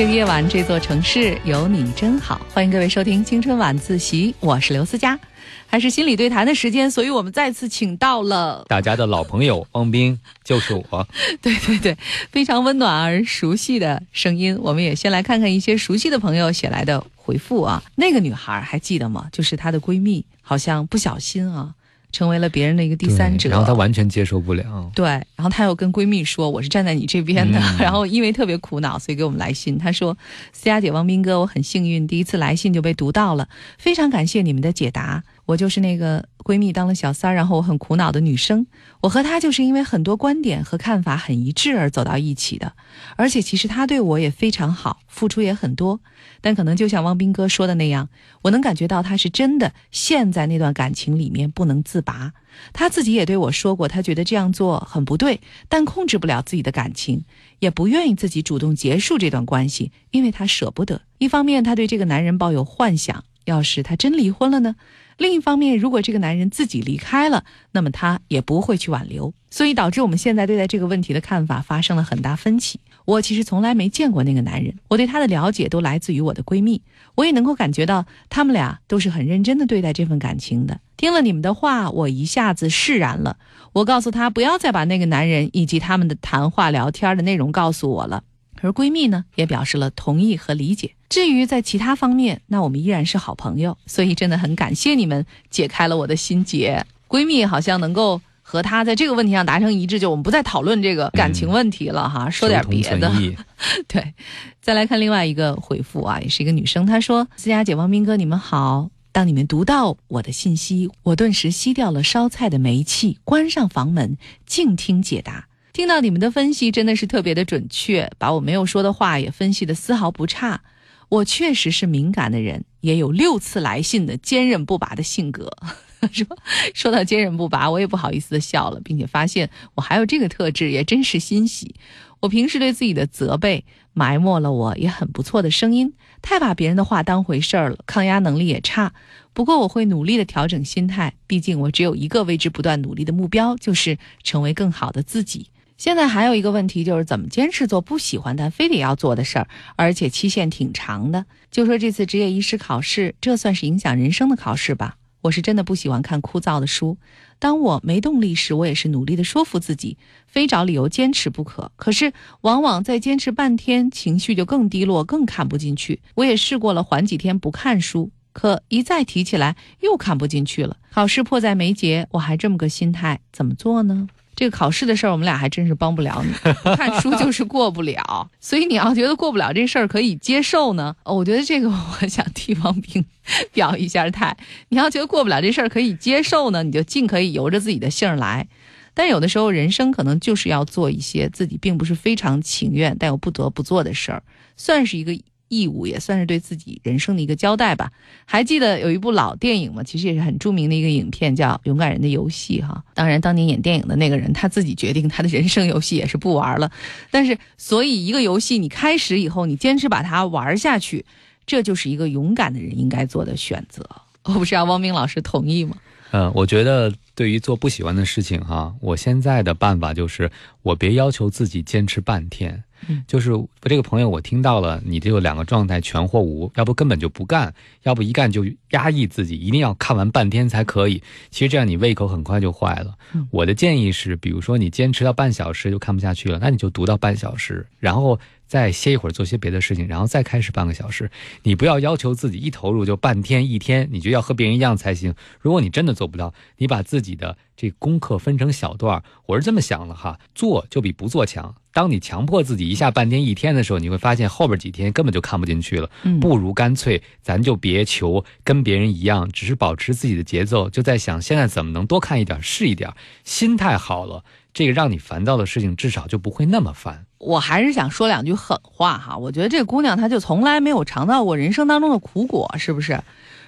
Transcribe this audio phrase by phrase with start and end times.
[0.00, 2.40] 这个夜晚，这座城市有你真好。
[2.54, 5.20] 欢迎各位收听青春晚自习，我是刘思佳，
[5.66, 11.06] 还是心理对谈的时间，所以我们再次请到了大家的老朋友汪斌，就是我。
[11.42, 11.98] 对对对，
[12.32, 14.58] 非常温暖而熟悉的声音。
[14.62, 17.82] 我们也先来看看一些熟悉的朋友写来的回复啊。
[17.96, 19.28] 那个女孩还记得吗？
[19.30, 21.74] 就是她的闺蜜，好像不小心啊。
[22.12, 24.90] 成为了别人的一个第三者，然后她完全接受不了。
[24.94, 29.78] 对，然后她又跟闺蜜说：“我是站在你这边的。” 然后因为特别苦恼，所以给我们来信。
[29.78, 30.16] 她说
[30.52, 35.22] ：“思佳姐、王斌哥，我很幸运，第一次来信就被读到了，非常感谢你们的解答。
[35.50, 38.66] 我就是那个。”闺蜜当了小三儿，然后我很苦恼的女生，
[39.02, 42.72] 我和她就是因为很多观点和看法很一致而走到一起的，
[43.14, 46.00] 而且其实她对我也非常好，付出也很多，
[46.40, 48.08] 但可能就像汪斌哥说的那样，
[48.42, 52.32] 我能感觉到她是真的陷在那段感情里面不能自拔。
[52.72, 57.24] 她自己也对我说过，她觉得这样做很不对，但控制不了自己的感情，
[57.60, 61.02] 也不愿意自己主动结束这段关系，因为她舍不得。
[61.18, 64.74] 一方面，她对这个男人抱有幻想，要是他真离婚了呢？
[65.20, 72.80] 另一方面，如果这个男人自己离开了，那么他也不会去挽留，所以导致我们现在对待这个问题的看法发生了很大分歧。
[73.04, 76.80] 我其实从来没见过那个男人，我对他的了解都来自于我的闺蜜，
[77.16, 80.80] 我也能够感觉到他们俩都是很认真的对待这份感情的。
[80.96, 83.36] 听了你们的话，我一下子释然了。
[83.74, 88.24] 我告诉他不要再把那个男人以及他们的谈话聊天的内容告诉我了，
[88.60, 90.92] 而闺蜜呢也表示了同意和理解。
[91.08, 96.84] 至于在其他方面，那我们依然是好朋友，所以真的很感谢你们解开了我的心结。
[97.08, 103.12] 闺蜜好像能够和她在这个问题上达成一致，就我们不再讨论这个感情问题了哈，说点别的。
[103.88, 104.14] 对，
[104.62, 108.90] 再来看另外一个回复啊，也是一个女生，她说：“思佳姐、王斌哥，你们好。
[109.12, 114.16] 当你们读到我的信息，我顿时熄掉了烧菜的煤气，关上房门，
[114.46, 115.48] 静听解答。
[115.72, 120.62] 听到你们的分析，真的是特别的准确，把我没有说的话也分析的丝毫不差。”
[121.10, 125.50] 我确实是敏感的人，也有六次来信的坚韧不拔的性格。
[126.12, 126.24] 说
[126.72, 131.74] 说到坚韧不拔，我也不好意思的笑了，并且发现我还有这个特质，也真是欣喜。
[132.20, 135.92] 我平时对自己的责备埋没了我也很不错的声音，
[136.22, 138.92] 太把别人的话当回事儿了，抗压能力也差。
[139.32, 145.48] 不过我会努力的调整心态，毕竟我只有一个为之不断努力的目标，就是成为更好的自己。
[145.80, 151.24] 现在还有一个问题，就是怎么坚持做不喜欢但非得要做的事儿，而且期限挺长的。
[151.50, 154.96] 就说这次执业医师考试，这算是影响人生的考试吧？
[155.22, 156.98] 我是真的不喜欢看枯燥的书。
[157.38, 159.96] 当我没动力时，我也是努力的说服自己，
[160.26, 161.72] 非找理由坚持不可。
[161.76, 162.12] 可是
[162.42, 166.02] 往往在坚持半天，情绪就更低落，更看不进去。
[166.14, 170.76] 我也试过了，缓几天不看书，可一再提起来又看不进去了。
[170.90, 174.06] 考试迫在眉睫，我还这么个心态，怎么做呢？
[174.40, 176.32] 这个考试的事儿，我们俩还真是帮不了你。
[176.74, 180.96] 看书就是过不了，所以你要觉得过不了这事儿可以接受呢。
[181.02, 183.04] 哦，我觉得这个我想替王平
[183.52, 184.34] 表一下态。
[184.70, 188.48] 你要觉得过不了这事儿可以接受呢，你就尽可以由着自己的性儿来。
[188.94, 194.22] 但有的时候，人生可能就是要做一些自己并不是非常情愿但又不得不做的事儿，
[194.56, 195.12] 算是一个。
[195.50, 197.92] 义务也算是对自己人生的一个交代吧。
[198.24, 199.82] 还记得有一部老电影吗？
[199.82, 202.82] 其实也是很著名的一个影片，叫《勇敢人的游戏》哈。
[202.94, 206.70] 当然，当年演电影的那个人他自己决定他的人生游戏也是不玩了。
[207.10, 211.04] 但是，所以一个游戏你开始以后，你坚持把它玩下去，
[211.44, 213.84] 这就是一个勇敢的人应该做的选择。
[214.22, 215.76] 我不知道汪明老师同意吗？
[216.12, 220.30] 嗯，我觉得对于做不喜欢的事情哈，我现在的办法就是
[220.62, 222.62] 我别要求自己坚持半天。
[222.88, 231.02] 嗯就是我这个朋友，我听到了，你这个两个状态全或无，要不根本就不干，要不一干就压抑自己，一定要看完半天才可以。
[231.30, 232.94] 其实这样你胃口很快就坏了。
[233.30, 238.18] 我的建议是，比如说你坚持到半小时就看不下去了，那你就读到半小时，然后。
[238.50, 241.08] 再歇一会儿，做些别的事情，然后再开始半个小时。
[241.44, 245.14] 你不要要求自己一投入就半天一天，你就要和别人一样才行。
[245.38, 249.04] 如果你真的做不到，你把自己的这功课分成小段儿。
[249.26, 251.54] 我是这么想的哈，做就比不做强。
[251.72, 255.88] 当你强迫自己一下半天一天的时候，你会发现后边几天根本就看不进去了。
[256.20, 262.92] 不如干脆咱就别求跟别人一样，只是保持自己的节奏，就在想现在怎么能多看一点是一点。
[263.22, 267.06] 心态好了，这个让你烦躁的事情至少就不会那么烦。
[267.20, 272.98] 我还是想说两句狠话哈，我觉得这姑娘她就从来没有尝到过人生当中的苦果，是不是？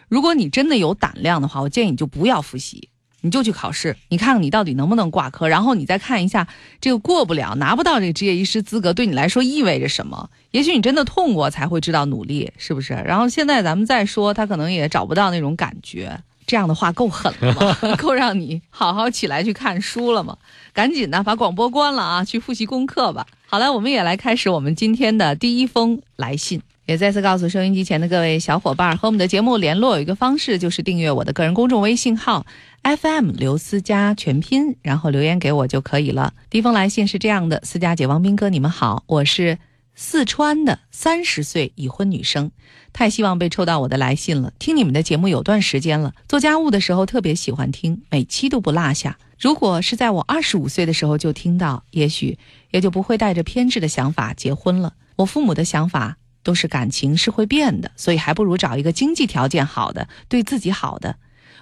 [0.08, 2.90] 如果你真的有胆量的话，我建议你就不要复习，
[3.22, 6.46] 你就去考试，你看看你到底能不能挂科，然后你再看一下
[6.82, 10.28] 这个过不了，拿不到这个执业医师资格，对你来说意味着什么？
[10.50, 12.92] 也许你真的痛过才会知道努力是不是？
[12.92, 16.20] 然后现在咱们再说，他可能也找不到那种感觉。
[16.52, 17.74] 这样的话够狠了吗？
[17.96, 20.36] 够让你好好起来去看书了吗？
[20.74, 23.26] 赶紧的把广播关了啊，去复习功课吧。
[23.46, 26.60] 好了，我们也来开始我们今天的第一封来信。
[26.84, 32.44] 也再次告诉收音机前的各位小伙伴，和我们的节目联络有一个方式，就是订阅我的个人公众微信号
[32.82, 36.34] FM 刘思佳全拼，然后留言给我就可以了。
[36.50, 39.56] 第一封来信是这样的：思佳姐、王斌哥，你们好，我是
[39.94, 42.50] 四川的三十岁已婚女生，
[42.92, 44.52] 太希望被抽到我的来信了。
[44.58, 49.18] 听你们的节目有段时间了，做家务的时候特别喜欢听，每期都不落下。
[49.38, 52.38] 如果是在我二十五岁的时候就听到，也许
[52.70, 54.94] 也就不会带着偏执的想法结婚了。
[55.16, 56.16] 我父母的想法。
[56.44, 61.14] 都是感情是会变的，所以还不如找一个经济条件好的、对自己好的。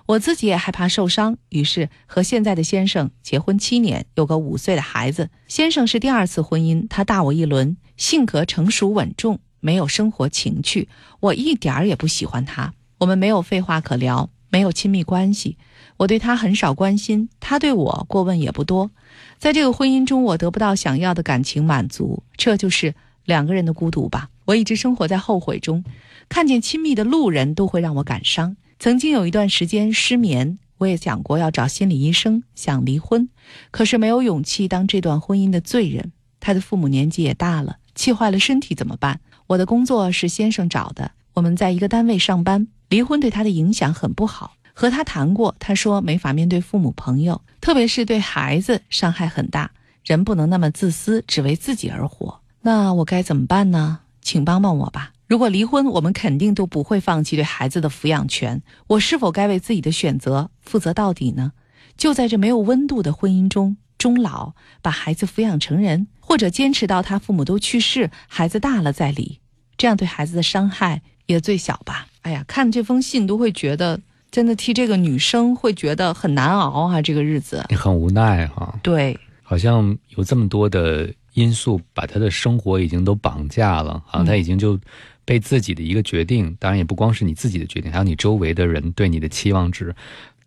[0.07, 5.29] 我自己也害怕受伤，于是和现在的先生结婚七年，有个五岁的孩子。
[5.49, 10.89] 先生是第二次婚姻，他大我一轮，性格成熟稳重，没有生活情趣，
[11.21, 12.73] 我一点儿也不喜欢他。
[12.97, 15.59] 我们没有废话可聊，没有亲密关系，
[15.99, 18.91] 我对他很少关心，他对我过问也不多。
[19.39, 22.95] 在这个婚姻中，我得不到想要的感情满足，这就是
[23.27, 24.31] 两个人的孤独吧。
[24.47, 25.85] 我一直生活在后悔中，
[26.31, 28.57] 看见亲密的路人都会让我感伤。
[28.79, 33.29] 曾经有一段时间失眠，我也想过要找心理医生，想离婚，
[33.71, 36.13] 可是没有勇气当这段婚姻的罪人。
[36.43, 39.21] 他的父母年纪也大了，气坏了身体怎么办？
[39.47, 44.55] 我的工作是先生找的，我们在一个单位上班，离婚对他的影响很不好。
[44.73, 49.71] 和他谈过，他说没法面对父母朋友，特别是对孩子伤害很大。
[50.03, 52.41] 人不能那么自私，只为自己而活。
[52.63, 53.99] 那我该怎么办呢？
[54.23, 55.13] 请帮帮我吧！
[55.27, 58.63] 如果离婚，我们肯定都不会放弃对孩子的抚养权。
[58.87, 61.53] 我是否该为自己的选择负责到底呢？
[61.99, 69.41] 就在这没有温度的婚姻中终老，把孩子抚养成人，或者坚持到他父母都去世，孩子大了再离，
[69.77, 72.07] 这样对孩子的伤害也最小吧？
[72.23, 74.01] 哎呀，看这封信都会觉得，
[74.31, 77.03] 真的替这个女生会觉得很难熬啊！
[77.03, 78.79] 这个日子你很无奈哈。
[78.81, 81.13] 对，好像有这么多的。
[81.35, 84.25] 因素把她的生活已经都绑架了啊！
[84.25, 84.77] 他已经就
[85.25, 89.95] 被自己的一个决定，当然也不光是你自己的决定，还有你周围的人对你的期望值，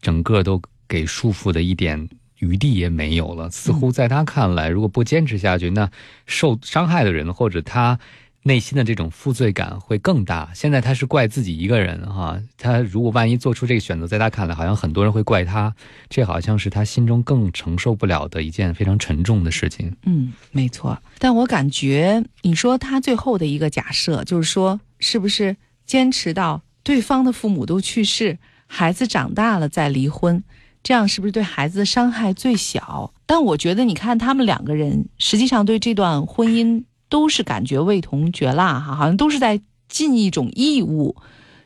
[0.01, 2.09] 整个都给束缚的一点
[2.43, 3.49] 余地也没有了。
[3.49, 5.89] 似乎在他看来，如果不坚持下去，那
[6.25, 7.97] 受伤害的人或者他。
[8.45, 10.51] 内心的这种负罪感会更大。
[10.53, 15.73] 现在他是怪自己一个人哈，他如果万一做出这个选择，在他看来，好像很多人会怪他，
[16.09, 19.95] 这好像是他心中更承受不了的一件非常沉重的事情。
[20.05, 21.01] 嗯，没错。
[21.19, 25.55] 但我感觉，你说他最后的一个假设，就是说，是不是
[25.85, 28.37] 坚持到对方的父母都去世，
[28.67, 30.43] 孩子长大了再离婚，
[30.83, 33.13] 这样是不是对孩子的伤害最小？
[33.25, 36.83] 但我觉得，你看他们两个人，实际上对这段婚姻。
[37.09, 41.15] 都是感觉味同嚼蜡哈，好像都是在尽一种义务，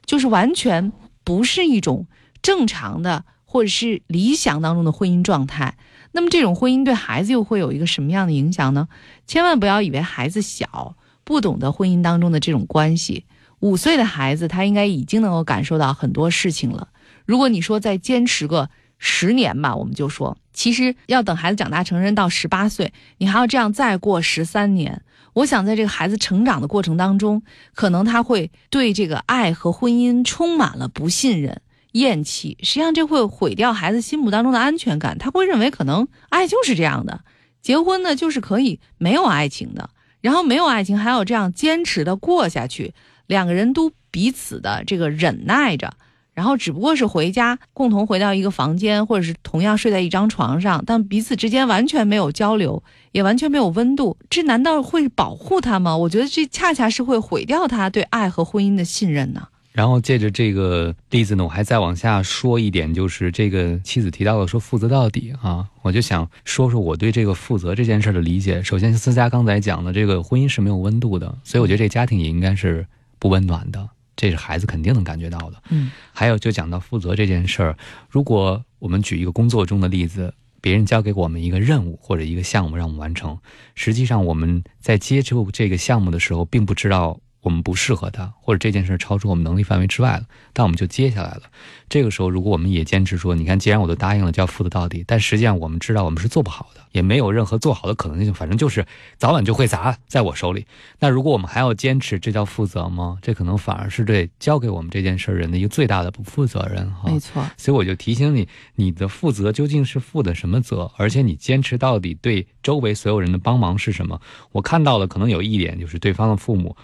[0.06, 0.92] 就是完全
[1.24, 2.06] 不是一种
[2.42, 5.78] 正常的或者是理想当中的婚姻状态。
[6.12, 8.90] 那么这种婚姻对孩子又会有一个什么样的影响呢？
[9.26, 13.24] 千万不要以为孩子小不懂得婚姻当中的这种关系。
[13.62, 16.90] 五岁的孩子他应该已经能够感受到很多事情了。
[17.26, 25.04] 如果你说再坚持个十年吧，我们就说，其实要等孩子长大成人到十八岁，你还要这样再过十三年。
[25.34, 27.44] 我想，在这个孩子成长的过程当中，
[27.76, 31.62] 可能他会对这个爱和婚姻充满了不信任、
[31.92, 32.58] 厌弃。
[32.62, 35.18] 实际上，这会毁掉孩子心目当中的安全感。
[35.20, 37.22] 他会认为，可能爱就是这样的，
[37.62, 39.92] 结婚呢就是可以没有爱情的，
[40.22, 42.96] 然后没有爱情还要这样坚持的过下去，
[43.28, 45.94] 两个人都彼此的这个忍耐着。
[46.38, 54.16] 然后只不过是回家，共同回到一个房间，或者是同样睡在一张床上，但彼此之间完全没有交流，也完全没有温度。
[54.30, 55.98] 这难道会保护他吗？
[55.98, 59.48] 我觉得这恰恰是会毁掉他对爱和婚姻的信任呢。
[59.72, 68.62] 然后借着这个例子呢，我还再往下说一点，就是这个妻子提到了说负责到底啊，我就想说说我对这个负责这件事的理解。
[68.62, 72.86] 首先，思佳刚才讲的这个婚姻是没有温度的，所以我觉得这家庭也应该是
[73.18, 73.90] 不温暖的。
[74.18, 75.64] 这是孩子肯定能感觉到的。
[75.70, 77.78] 嗯，还有就讲到负责这件事儿，
[78.10, 83.40] 如果我们举一个工作中的例子，别人交给我们一个任务或者一个项目让我们完成，
[83.76, 87.22] 实际上我们在接触这个项目的时候，并不知道。
[87.42, 91.44] 我们不适合他，或者这件事超出我们能力范围之外了，但我们就接下来了。
[91.88, 98.84] 这个时候，如果我们也坚持说，你看，既然我都答应了，就要负责到底，但实际上我们知道我们是做不好的，也没有任何做好的可能性，反正就是
[99.18, 100.66] 早晚就会砸在我手里。
[101.00, 103.20] 那如果我们还要坚持，这叫负责吗？
[103.22, 106.92] 这可能反而是对交给我们这件事人的一个最大的不负责任。
[106.94, 107.46] 哈，没错。
[107.56, 110.92] 所以我就提醒你，你的负责究竟是负的什么责？
[110.98, 114.20] 而且你坚持到底对周围所有人的帮忙是什么？
[114.52, 116.76] 我看到了，可能有一点就是对方的父母。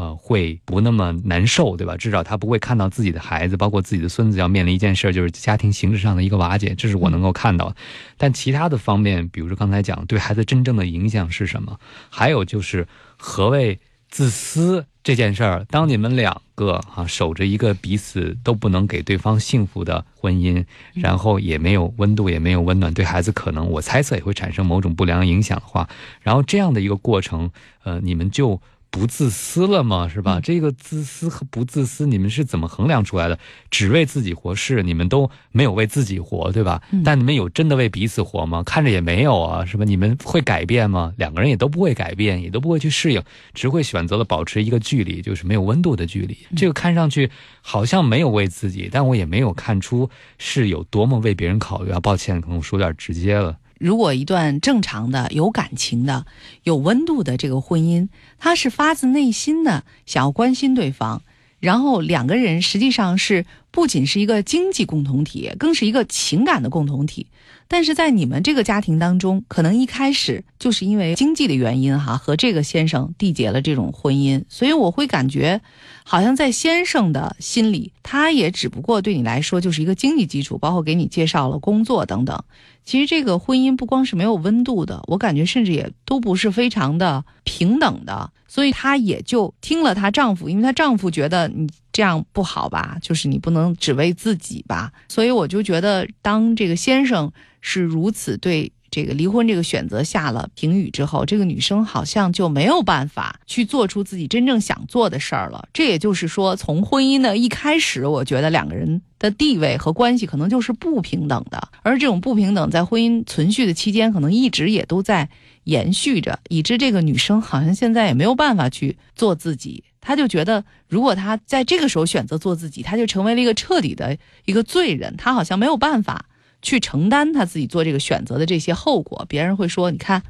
[0.00, 1.94] 呃，会不那么难受，对吧？
[1.94, 7.74] 至少他不会看到自己的孩子，包括自己的孙子要面临一件事，就是家庭形式上的一个瓦解，这是我能够看到。
[8.16, 11.78] 但其他的方面，比如说刚才讲对孩子真正的影响是什么？
[12.08, 12.88] 还有就是
[13.18, 13.78] 何谓
[14.08, 15.66] 自私这件事儿？
[15.68, 20.64] 当你们两个啊守着一个彼此都不能给对方幸福的婚姻，
[20.94, 25.86] 然后也没有温度，也没有温暖，对孩子可能我猜测也会产生某种不良影响的话，
[26.22, 27.50] 然后这样的一个过程，
[27.82, 28.62] 呃，你们就。
[28.90, 30.08] 不自私了吗？
[30.08, 30.40] 是吧？
[30.42, 33.38] 这个自私和不自私，你们是怎么衡量出来的？
[33.70, 36.82] 只为自己活是你们都没有为自己活，对吧？
[37.04, 38.62] 但你们有真的为彼此活吗？
[38.64, 39.84] 看着也没有啊，是吧？
[39.84, 41.14] 你们会改变吗？
[41.16, 43.22] 两个人也都不会改变，也都不会去适应，
[43.54, 46.36] 只会选择了保持一个距离，就是没有温度的距离。
[46.56, 47.30] 这个看上去
[47.62, 52.00] 好像没有为自己，但我也没有看出是有多么为别人考虑啊。
[52.00, 53.56] 抱歉，可能我说点直接了。
[53.80, 56.26] 如果一段正常的、有感情的、
[56.64, 58.08] 有温度的这个婚姻，
[58.38, 61.22] 他是发自内心的想要关心对方，
[61.60, 67.26] 然后两个人实际上是不仅是一个经济共同体，更是一个情感的共同体。
[67.68, 75.60] 但是在你们这个家庭当中，可能一开始就是因为经济的原因哈，和这个先生缔结了这种婚姻，所以我会感觉，
[76.02, 82.42] 好像在先生的心里，他也只不过对你来说就是一个经济基础，包括给你介绍了工作等等。
[82.84, 91.68] 其实这个婚姻不光是没有温度的，我感觉甚至也都不是非常的平等的，所以她也就听了她丈夫，因为她丈夫觉得你
[92.00, 97.30] 这样不好吧，就是你不能只为自己吧，所以我就觉得当这个先生。
[97.62, 105.68] 是如此对这个离婚这个选择下了评语之后，这个女生好像就没有办法去做出自己真正想做的事儿了。
[105.74, 115.28] 这也就是说，从婚姻的一开始，我觉得两个人的地位和关系可能就是不平等的，而这种不平等在婚姻存续的期间，可能一直也都在
[115.64, 119.84] 延续着，以致这个女生好像现在也没有办法去做自己。
[120.00, 126.26] 他就觉得，如果他在这个时候选择做自己，他就成为了一个彻底的一个罪人，他好像没有办法。
[126.62, 130.22] 去承担他自己做这个选择的这些后果，别人会说：“你看，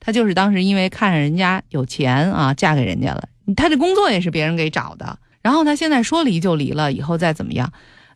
[0.00, 3.28] 他就是当时因为看上人家有钱啊，嫁给人家了。
[3.56, 5.20] 他这工作也是别人给找的。
[5.40, 7.72] 然后他现在说离就离了，以后再怎么样？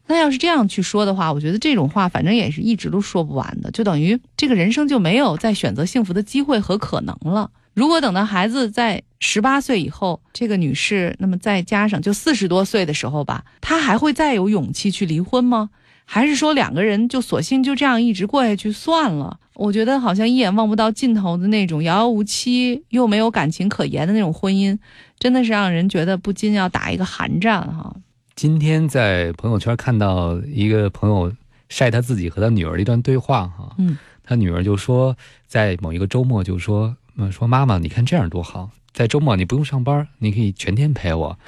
[0.08, 7.52] 那要是这样去说的话，我觉得这种话反正也是一直都说不完的，就等于这个人生就没有再选择幸福的机会和可能了。
[7.74, 15.70] 如果等到孩子在十八岁以后，这个女士那么再加上就四十多岁的时候吧，她还会再有勇气去离婚吗？”
[16.04, 19.38] 还是说两个人就索性就这样一直过下去算了？
[19.54, 24.76] 我觉得好像一眼望不到尽头的那种遥遥无期又没有感情可言的那种婚姻，
[25.18, 27.94] 真的是让人觉得不禁要打一个寒战哈。
[28.34, 31.32] 今天在朋友圈看到一个朋友
[31.68, 41.38] 晒他自己和他女儿的一段对话哈，嗯，他女儿就说在某一个周末就说，嗯，说妈妈你看这样多好，在周末你不用上班，你可以全天陪我。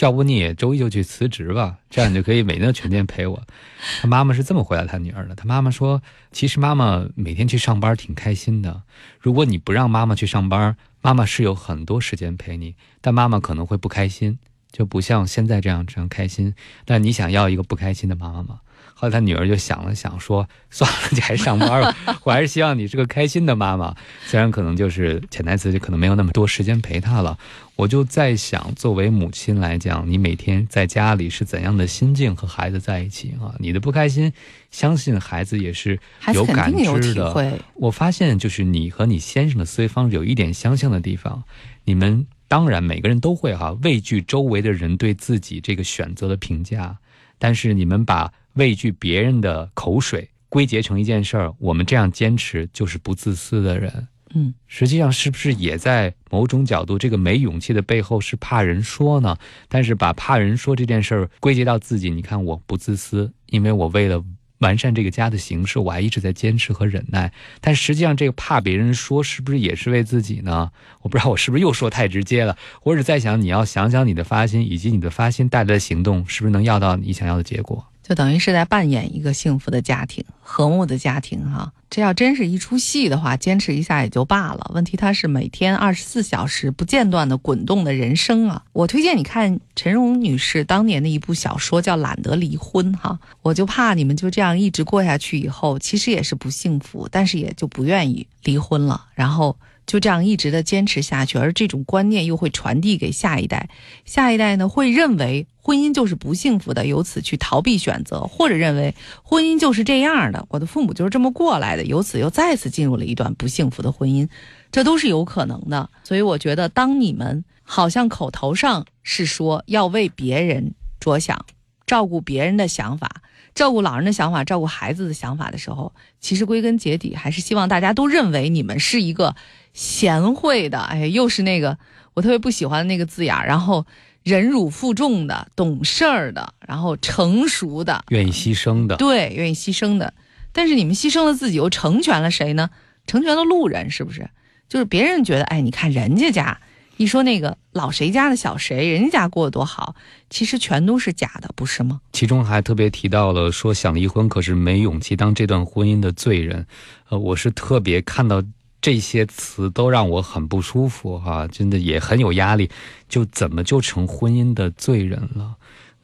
[0.00, 3.42] 要不你也周一就去辞职吧，这样你就可以每天全天陪我。
[4.00, 5.34] 他妈妈是这么回答他女儿的。
[5.34, 8.82] 他妈妈说：“其实妈妈每天去上班挺开心的。
[9.18, 14.38] 如果你不让妈妈去上班，妈妈是有很多时间陪你，但妈妈可能会不开心，
[14.70, 16.54] 就不像现在这样这样开心。
[16.84, 18.60] 但你想要一个不开心的妈妈吗？”
[19.00, 21.96] 后来他女儿就想了想，说：“算了，你还是上班吧。
[22.24, 23.94] 我还是希望你是个开心的妈妈。
[24.26, 27.38] 虽然可能就是潜台词，就可能没有那么多时间陪她了。
[27.76, 33.54] 我就在想，作为母亲来讲，你每天在家里是怎样的心境和孩子在一起啊？
[33.60, 34.32] 你的不开心，
[34.72, 36.00] 相信孩子也是
[36.34, 37.56] 有感知的。
[37.74, 41.44] 我发现，就是你和你先生的思维方式有一点相像的地方。
[41.84, 46.98] 你们当然每个人都会哈畏惧周围的人对自己这个选择的评价，
[47.38, 48.32] 但是你们把。
[48.58, 54.08] 畏惧别人的口水，归结成一件事儿，我们这样坚持就是不自私的人。
[54.34, 59.38] 嗯，实际上是不是也在某种角度，这个没勇气的背后是怕人说呢？
[59.68, 64.22] 但是把怕人说这件事儿归结到自己，你看我不自私，因为我为了
[64.58, 67.32] 完善这个家的形式，我还一直在坚持和忍耐。
[67.62, 70.70] 但实际上，这个怕别人说，是不是也是为自己呢？
[71.00, 72.58] 我不知道我是不是又说太直接了。
[72.82, 77.86] 我只在想，你要想想你的发心，以及你的发心带来的行动，是不是能要到你想要的结果？
[78.08, 81.70] 就等于是在扮演一个幸福的家庭、和睦的家庭哈。
[81.90, 84.70] 这要真是一出戏的话，坚持一下也就罢了。
[84.74, 88.62] 问题它是每天二十四小时不间断的滚动的人生啊！
[88.72, 93.18] 我推荐你看陈荣女士当年的一部小说，叫《懒得离婚》哈。
[93.42, 99.56] 我就怕你们就这样一直过下去，以后其实也是不幸福，但是也就不愿意离婚了，然后
[99.88, 103.68] 就这样一直的坚持下去，而这种观念又会传递给下一代，
[104.04, 105.48] 下一代呢会认为。
[105.60, 114.26] 婚姻就是不幸福的，由此去逃避选择，或者认为婚姻就是这样的，我的父母就是这么过来的，由此又再次进入了一段不幸福的婚姻。
[114.72, 115.90] 这都是有可能的。
[116.04, 121.44] 所以我觉得，当你们好像口头上是说要为别人着想，
[121.86, 123.20] 照顾别人的想法，
[123.58, 129.34] 照顾老人的想法，照顾孩子的想法的时候，其实归根结底还是希望大家都认为你们是一个
[129.72, 130.78] 贤惠的。
[130.78, 131.76] 哎，又是那个
[132.14, 133.84] 我特别不喜欢的那个字眼，然后。
[134.24, 140.12] 忍辱负重的、懂事儿的，然后成熟的，愿意牺牲的，对，愿意牺牲的。
[140.52, 142.68] 但是你们牺牲了自己，又成全了谁呢？
[143.06, 144.28] 成全了路人，是不是？
[144.68, 146.60] 就是别人觉得，哎，你看人家家，
[146.98, 149.96] 一说那个老谁家的小谁，人家家过得多好，
[150.28, 152.02] 其实全都是假的，不是吗？
[152.12, 156.66] 其中还特别提到了说想离婚，可是没勇气当这段婚姻的罪人。
[157.08, 158.42] 呃，我是特别看到。
[158.80, 162.70] 这些词都让我很不舒服哈，真的也很有压力。
[163.08, 165.56] 就怎么就成婚姻的罪人了？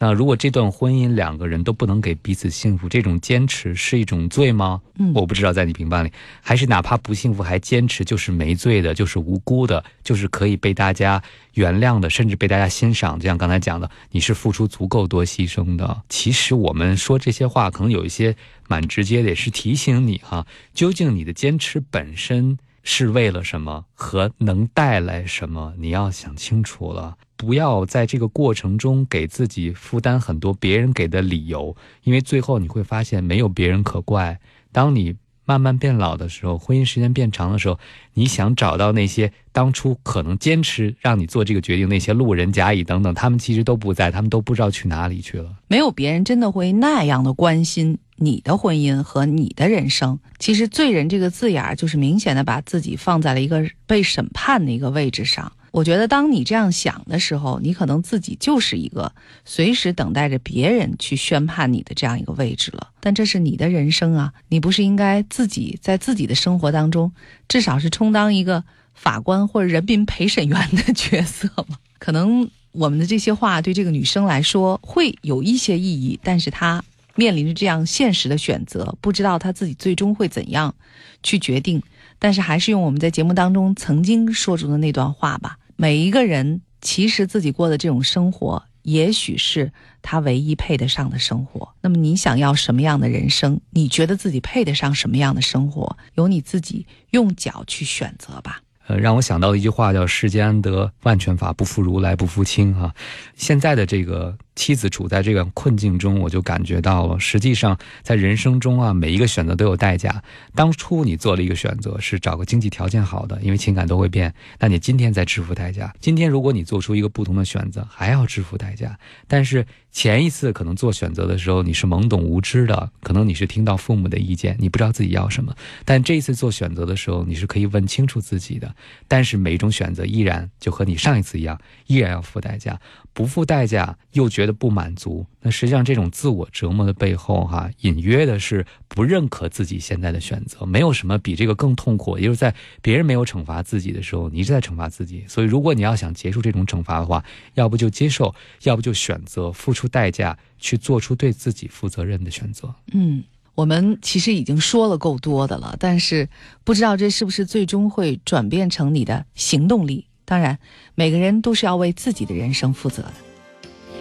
[0.04, 4.82] 那如果这段婚姻两个人都不能给彼此幸福，这种坚持是一种罪吗？
[4.98, 11.22] 嗯，我不知道在你评判里，还是哪怕不幸福还坚持，就是没罪的，就是无辜的，就是可以被大家
[11.54, 13.18] 原谅的，甚至被大家欣赏。
[13.18, 16.02] 就像刚才讲的，你是付出足够多牺牲的。
[16.10, 18.36] 其实我们说这些话，可能有一些
[18.68, 22.58] 蛮直接的，也是提醒你哈，究竟你的坚持本身。
[22.86, 25.72] 是为了什么和能带来什么？
[25.78, 34.40] 你要想清楚了，不要在这个过程中给自己负担很多别人给的理由，因为最后你会发现没有别人可怪。
[34.72, 37.78] 当你慢慢变老的时候，婚姻时间变长的时候，
[38.14, 45.54] 你想找到那些当初可能坚持让你做这个决定那些路人甲乙等等，他们其实都不在，他们都不知道去哪里去了。
[45.68, 47.98] 没有别人真的会那样的关心。
[48.16, 55.50] 你的婚姻和你的人生，其实“罪人”这个字眼儿，就是明显的把自己放在了一个被审判的一个位置上。
[55.74, 59.12] 我觉得，当你这样想的时候，你可能自己就是一个
[59.44, 62.90] 随时等待着别人去宣判你的这样一个位置了。
[63.00, 67.10] 但这是你的人生啊，你不是应该自己在自己的生活当中，
[67.48, 68.62] 至少是充当一个
[68.94, 71.76] 法官或者人民陪审员的角色吗？
[71.98, 76.84] 可能我们的这些话对这个女生来说会有一些意义，但是她。
[77.16, 80.74] 面临着这样现实的选择，不知道他自己最终会怎样
[81.22, 81.80] 去决定。
[82.18, 91.74] 但是还是用我们在节目当中曾经说出的那段话吧：每一个人其实自己过的这种生活，也许是他唯一配得上的生活。
[91.80, 93.60] 那么你想要什么样的人生？
[93.70, 95.96] 你觉得自己配得上什么样的生活？
[96.14, 98.60] 由你自己用脚去选择吧。
[98.86, 102.94] 呃，让我想到一句话叫“世间安得万全法，不负如来不负卿”哈。
[103.34, 104.36] 现在的这个。
[104.56, 107.18] 妻子处在这个困境中，我就感觉到了。
[107.18, 110.22] 实际上，在人生中啊，每一个选择都有代价。
[110.54, 114.32] 当初你做了一个选择，是找个经济条件好的，因为情感都会变。
[114.58, 115.92] 那你今天在支付代价。
[116.00, 118.98] 今天如果你做出一个不同的选择，还要支付代价。
[119.26, 125.54] 但是前一次可能做选择的时候，你是懵懂无知的，可能你是听到父母的意见，你不知道自己要什么。
[125.84, 128.74] 但这一次做选择的时候，你是可以问清楚自己的。
[129.08, 132.80] 但是每一种选择依然就和你上一次一样，依然要付代价。
[133.14, 140.66] 不付代价又觉得不满足，那实际上这种自我折磨的背后，哈，隐约的是不认可自己现在的选择。
[140.66, 145.24] 没有什么比这个更痛苦，也就是在别人没有惩罚自己的时候，你一直在惩罚自己。
[145.28, 147.24] 所以，如果你要想结束这种惩罚的话，
[147.54, 152.74] 要不就接受，要不就选择付出代价，去做出对自己负责任的选择。
[152.92, 153.22] 嗯，
[153.54, 156.28] 我们其实已经说了够多的了，但是
[156.64, 160.06] 不知道这是不是最终会转变成你的行动力。
[160.24, 160.58] 当然，
[160.94, 163.12] 每个人都是要为自己的人生负责的。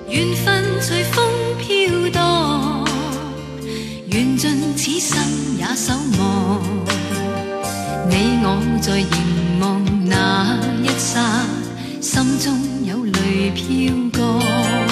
[0.09, 1.25] 缘分随风
[1.59, 2.87] 飘荡，
[4.07, 5.21] 缘尽此生
[5.57, 6.61] 也守望。
[8.09, 11.45] 你我在凝望那一刹，
[12.01, 14.82] 心中有泪飘过。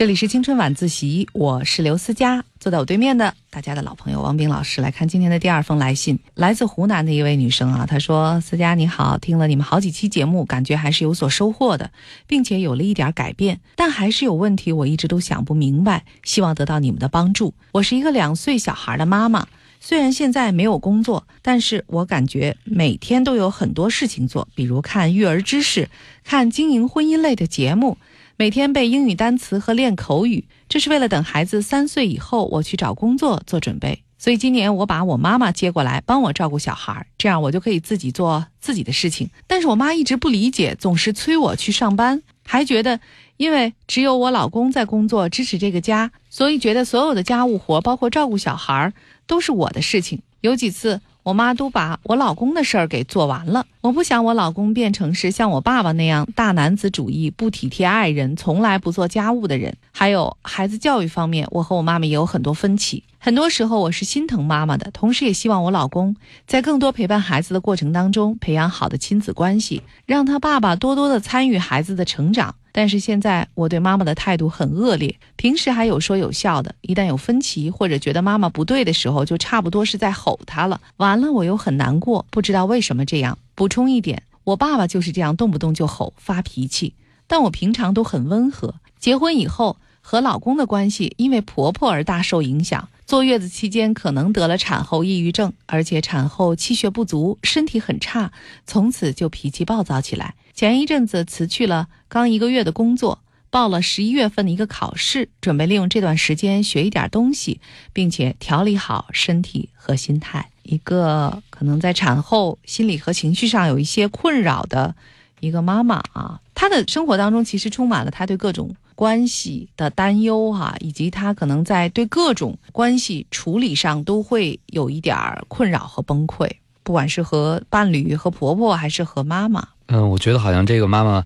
[0.00, 4.80] 这里是青春晚自习，我是刘思佳，坐在我对面的大家的老朋友王斌老师。
[4.80, 11.90] 来看今天的第二封来信，来自湖南的一位女生啊，她说：“思佳你好，听了你们好几期节目，感觉还是有所收获的，
[12.26, 17.52] 并且有了一点改变，但还是有问题，我一直都想不明白，希望得到你们的帮助。
[17.72, 19.46] 我是一个两岁小孩的妈妈，
[19.80, 25.90] 虽然现在没有工作，但是我感觉每天都有很多事情做，比如看育儿知识，
[26.24, 27.98] 看经营婚姻类的节目。”
[28.40, 34.02] 每天背英语单词和练口语，这是为了等孩子三岁以后我去找工作做准备。
[34.16, 39.28] 所以今年我把我妈妈接过来帮我照顾小孩，这样我就可以自己做自己的事情。
[39.46, 42.98] 但是我妈一直不理解，总是催我去上班，还觉得
[43.36, 48.90] 因为只有我老公在工作支持这个家，所以觉得所有的家务活，包括照顾小孩，
[49.26, 50.22] 都是我的事情。
[50.40, 51.02] 有几次。
[51.30, 59.76] 我妈都把我老公的事儿给做完了，我不想我老公变成是像我爸爸那样大男子主义、不体贴爱人、从来不做家务的人。
[59.92, 63.04] 还有孩子教育方面，我和我妈妈也有很多分歧。
[63.20, 66.16] 很多时候我是心疼妈妈的，同时也希望我老公
[66.48, 72.56] 在更多陪伴孩子的过程当中培养好的亲子关系，让他爸爸多多的参与孩子的成长。
[72.72, 80.80] 但是现在我对妈妈的态度很恶劣，平时还有说有笑的，一旦有分歧或者觉得妈妈不对的时候，就差不多是在吼她了。
[80.96, 83.38] 完了，我又很难过，不知道为什么这样。
[83.54, 86.94] 补充一点，我爸爸就是这样，动不动就吼发脾气，
[87.26, 88.74] 但我平常都很温和。
[88.98, 92.88] 结婚以后和老公的关系因为婆婆而大受影响。
[93.10, 98.30] 坐月子期间可能得了产后抑郁症，而且产后气血不足，身体很差，
[98.64, 100.36] 从此就脾气暴躁起来。
[100.54, 103.18] 前一阵子辞去了刚一个月的工作，
[103.50, 107.60] 报了十一月份的一个考试，准备利用这段时间学一点东西，
[107.92, 110.48] 并且调理好身体和心态。
[110.62, 114.94] 一个可能在产后心理和情绪上有一些困扰的
[115.40, 118.76] 一个妈妈啊，她的生活当中其实充满了她对各种。
[119.00, 126.46] 关系的担忧哈，以及他可能在对各种关系处理上都会有一点儿困扰和崩溃，
[126.82, 129.66] 不管是和伴侣、和婆婆，还是和妈妈。
[129.86, 131.24] 嗯，我觉得好像这个妈妈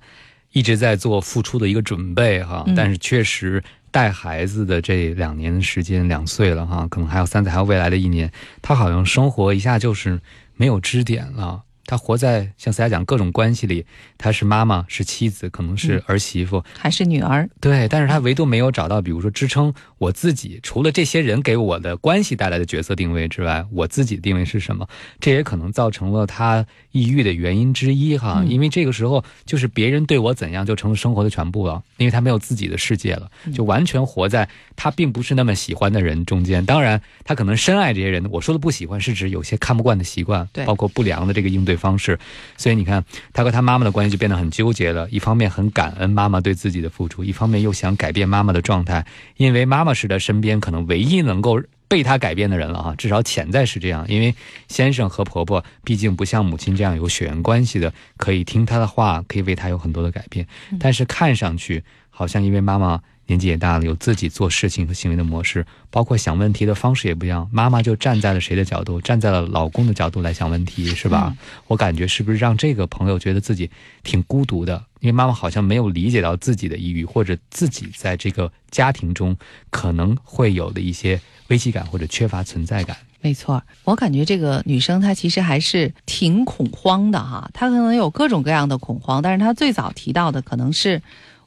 [0.52, 3.60] 一直在做付出的一个准备哈，但是确实
[3.90, 8.30] 带孩子的这两年的时间，两岁了哈，可能还有三岁，还有未来的一年，
[8.62, 10.20] 她好像生活一下就是
[10.54, 11.64] 没有支点了。
[11.86, 13.84] 他活在像思佳讲各种关系里，
[14.16, 17.48] 他是妈妈，是妻子，可能是儿媳妇，还是女儿。
[17.60, 24.88] 对，但是他唯独没有找到，比如说支撑我自己，除了这些人给我的关系带来的角色定位之外，我自己的定位是什么？
[25.20, 28.42] 这也可能造成了他抑郁的原因之一哈。
[28.46, 36.64] 因为这个时候就是别人对我怎样就成了生活的全部了，因为他没有自己的世界了，就完全活在他并不是那么喜欢的人中间。
[36.64, 38.24] 当然，他可能深爱这些人。
[38.30, 41.73] 我说的不喜欢是指有些看不惯的习惯，对，包括不良的这个应对。
[41.76, 42.18] 方式，
[42.56, 45.08] 所以你看，他和他妈妈的关系就变得很纠结了。
[45.10, 49.04] 一方面很感恩妈妈对自己的付出，一方面又想改变妈妈的状态，
[49.36, 52.94] 因为妈妈是他身边可能唯一能够被他改变的人了啊。
[52.96, 54.34] 至少潜在是这样，因为
[54.68, 60.46] 先生和婆婆毕竟不像母亲这样有血缘关系的，可以听他的话，可以为他有很多的改变。
[60.78, 63.00] 但是看上去好像因为妈妈。
[63.26, 67.48] 年纪也大了，有自己做事情和行为的模式，包括想问题的方式也不一样。
[67.50, 69.00] 妈妈就站在了谁的角度？
[69.00, 71.34] 站在了老公的角度来想问题，是吧？
[71.66, 73.70] 我感觉是不是让这个朋友觉得自己
[74.02, 74.84] 挺孤独的？
[75.00, 79.36] 因为妈妈好像没有理解到自己的抑郁，或者自己在这个家庭中
[79.70, 82.96] 可能会有的一些危机感或者缺乏存在感。
[83.22, 91.00] 没错，我感觉这个女生她其实还是挺恐慌的哈，她可能有各种各样的恐慌，但是她最早提到的可能是。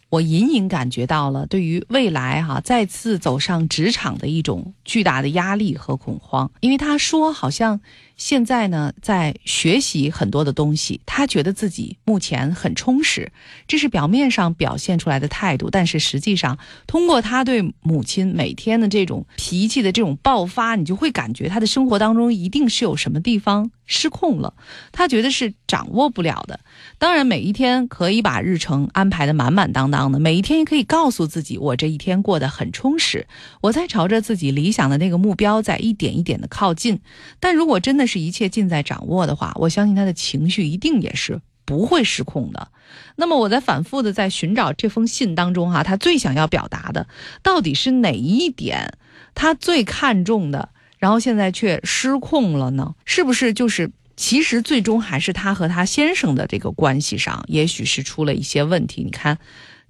[0.09, 7.79] 我隐隐感觉到了，对于未来哈再次走上职场的一种巨大的压力和恐慌，因为他说好像。
[8.17, 13.31] 现在呢，在学习很多的东西，他觉得自己目前很充实，
[13.67, 15.69] 这是表面上表现出来的态度。
[15.69, 24.55] 但是实际上，通过他对母亲每天的这种脾气的这种爆发，你就会感觉他的生活当中一定是有什么地方失控了。
[24.91, 26.59] 他觉得是掌握不了的。
[26.97, 33.27] 当然，每一天可以把日程安排的满满当当的，每一天也可以告诉自己，我这一天过得很充实，
[33.61, 36.99] 我在朝着自己理想的那个目标在一点一点的靠近。
[37.39, 42.69] 但如果真的，是一切尽在掌握的话，我相信他的情绪一定也是不会失控的。
[43.17, 47.07] 那么我在反复的在寻找这封信当中哈，他最想要表达的
[47.43, 48.97] 到底是哪一点？
[49.35, 52.95] 他最看重的，然后现在却失控了呢？
[53.05, 59.03] 是不是就是其实最终还是他和他先生的这个关系上，也许是出了一些问题？
[59.03, 59.37] 你看，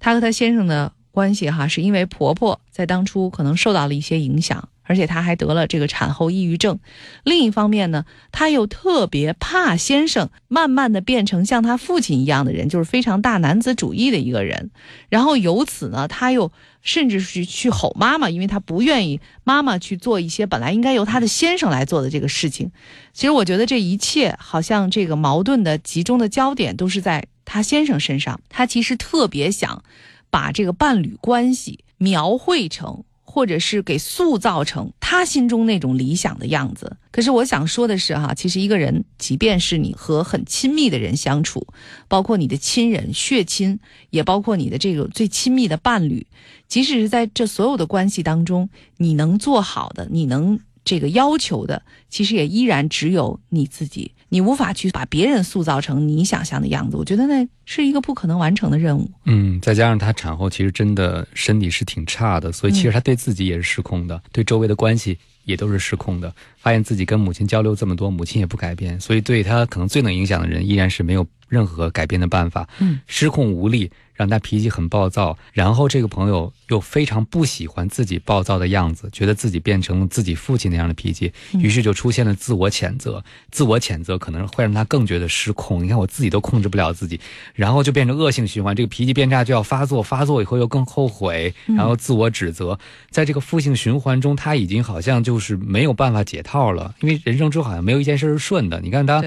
[0.00, 0.92] 他和他先生的。
[1.18, 4.68] 关系哈，是因为婆婆在当初可能受到了一些影响。
[4.84, 6.78] 而且她还得了这个产后抑郁症，
[7.22, 14.70] 另一方面呢，她又特别怕先生慢慢的变成像她父亲一样的人，就是非常大男子主义的一个人。
[15.10, 22.70] 然后由此呢，她又甚至是去吼妈妈，因为她不愿意妈妈去做一些本来应该由她的先生来做的这个事情。
[23.12, 29.84] 其实我觉得这一切好像这个矛盾的集中的焦点都是在她先生身上，她其实特别想
[30.30, 33.04] 把这个伴侣关系描绘成。
[33.30, 36.96] 或者是给塑造成他心中那种理想的样子。
[37.12, 41.64] 可是我想说的是，哈，其实一个人，即便是你和很亲密的人相处，
[42.08, 46.26] 包括你的亲人、血亲，也包括你的这个最亲密的伴侣，
[46.66, 54.12] 即使是在这所有的关系当中，你能做好的，你能这个要求的，其实也依然只有你自己。
[54.28, 59.10] 你无法去把别人塑造成你想象的样子，我觉得那是一个不可能完成的任务。
[59.24, 66.32] 嗯，再加上她产后其实真的身体是挺差的，所以其实她对自己也是失控的，对周围的关系也都是失控的。
[66.56, 72.68] 发现自己跟母亲交流这么多，母亲也不改变，所以对她可能最能影响的人依然是没有任何改变的办法。
[72.80, 73.90] 嗯，失控无力。
[74.18, 83.22] 让他脾气很暴躁，然后这个朋友又非常不喜欢自己暴躁的样子，觉得自己变成了自己父亲那样的脾气，于是就出现了自我谴责。
[83.52, 85.84] 自我谴责可能会让他更觉得失控。
[85.84, 87.20] 你看我自己都控制不了自己，
[87.54, 88.74] 然后就变成恶性循环。
[88.74, 92.76] 这个脾气变差就要发作，发作以后又更后悔，然后自我指责，
[93.10, 96.92] 在这个负性循环中，他已经好像就是没有办法解套了。
[97.02, 98.80] 因为人生中好像没有一件事是顺的。
[98.80, 99.22] 你看他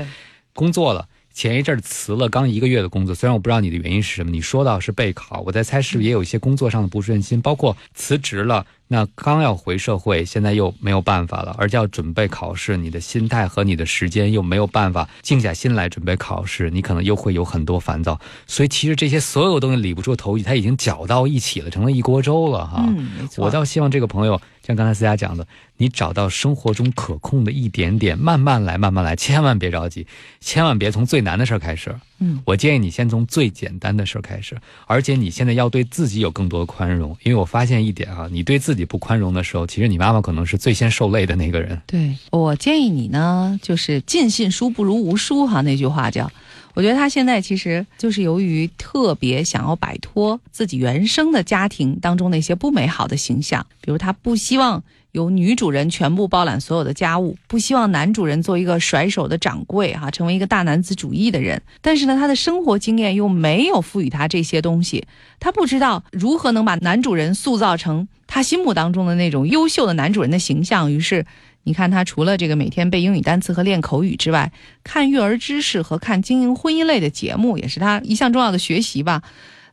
[0.53, 1.07] 工作了。
[1.33, 8.65] 前一阵辞了刚一个月的工作，虽然我不知道你的原因是什么，你说到是备考，我在猜是不是也有一些工作上的不顺心，包括辞职了。
[8.87, 18.19] 那刚要回社会，现在又没有办法了，而且要准备考试，你的心态和你的时间又没有办法静下心来准备考试，你可能又会有很多烦躁。
[18.47, 22.83] 所以其实这些所有东西理不出头绪，它已经搅到一起了，成了一锅粥了哈。
[22.85, 23.29] 嗯。
[23.37, 24.41] 我倒希望这个朋友
[24.71, 25.45] 像刚才思佳讲的，
[25.77, 30.07] 你找到生活中可控的一点点，慢慢来，慢慢来，千万别着急，
[30.39, 31.93] 千万别从最难的事儿开始。
[32.19, 34.55] 嗯，我建议你先从最简单的事儿开始，
[34.85, 41.81] 而且你现在要对自己有更多的宽容，因为我发现一点啊，你对自己不宽容的时候，其实你妈妈可能是最先受累的那个人。
[41.85, 46.31] 对我建议你呢，就是尽信书不如无书哈，那句话叫，
[46.73, 54.83] 我觉得他现在其实就是由于特别想要摆脱自己原生的家庭当中那些不美好的形象，比如他不希望。
[55.11, 61.61] 由女主人全部包揽所有的家务，不希望男主人做一个甩手的掌柜，哈，成为一个大男子主义的人。
[61.81, 65.05] 但是呢，他的生活经验又没有赋予他这些东西，
[65.37, 70.89] 他不知道如何能把男主人塑造成他心目当中的那种优秀的男主人的形象。
[70.89, 71.25] 于是，
[71.63, 74.51] 你看他除了这个每天背英语单词和练口语之外，
[74.83, 79.23] 看育儿知识和看经营婚姻类的节目也是他一项重要的学习吧。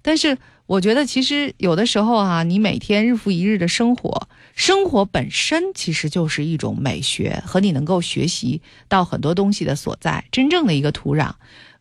[0.03, 0.38] 但是。
[0.68, 11.33] 我觉得其实有的时候啊，你每天日复一日的生活，生活本身其实就是一种美学和你能够学习到很多东西的所在，真正的一个土壤。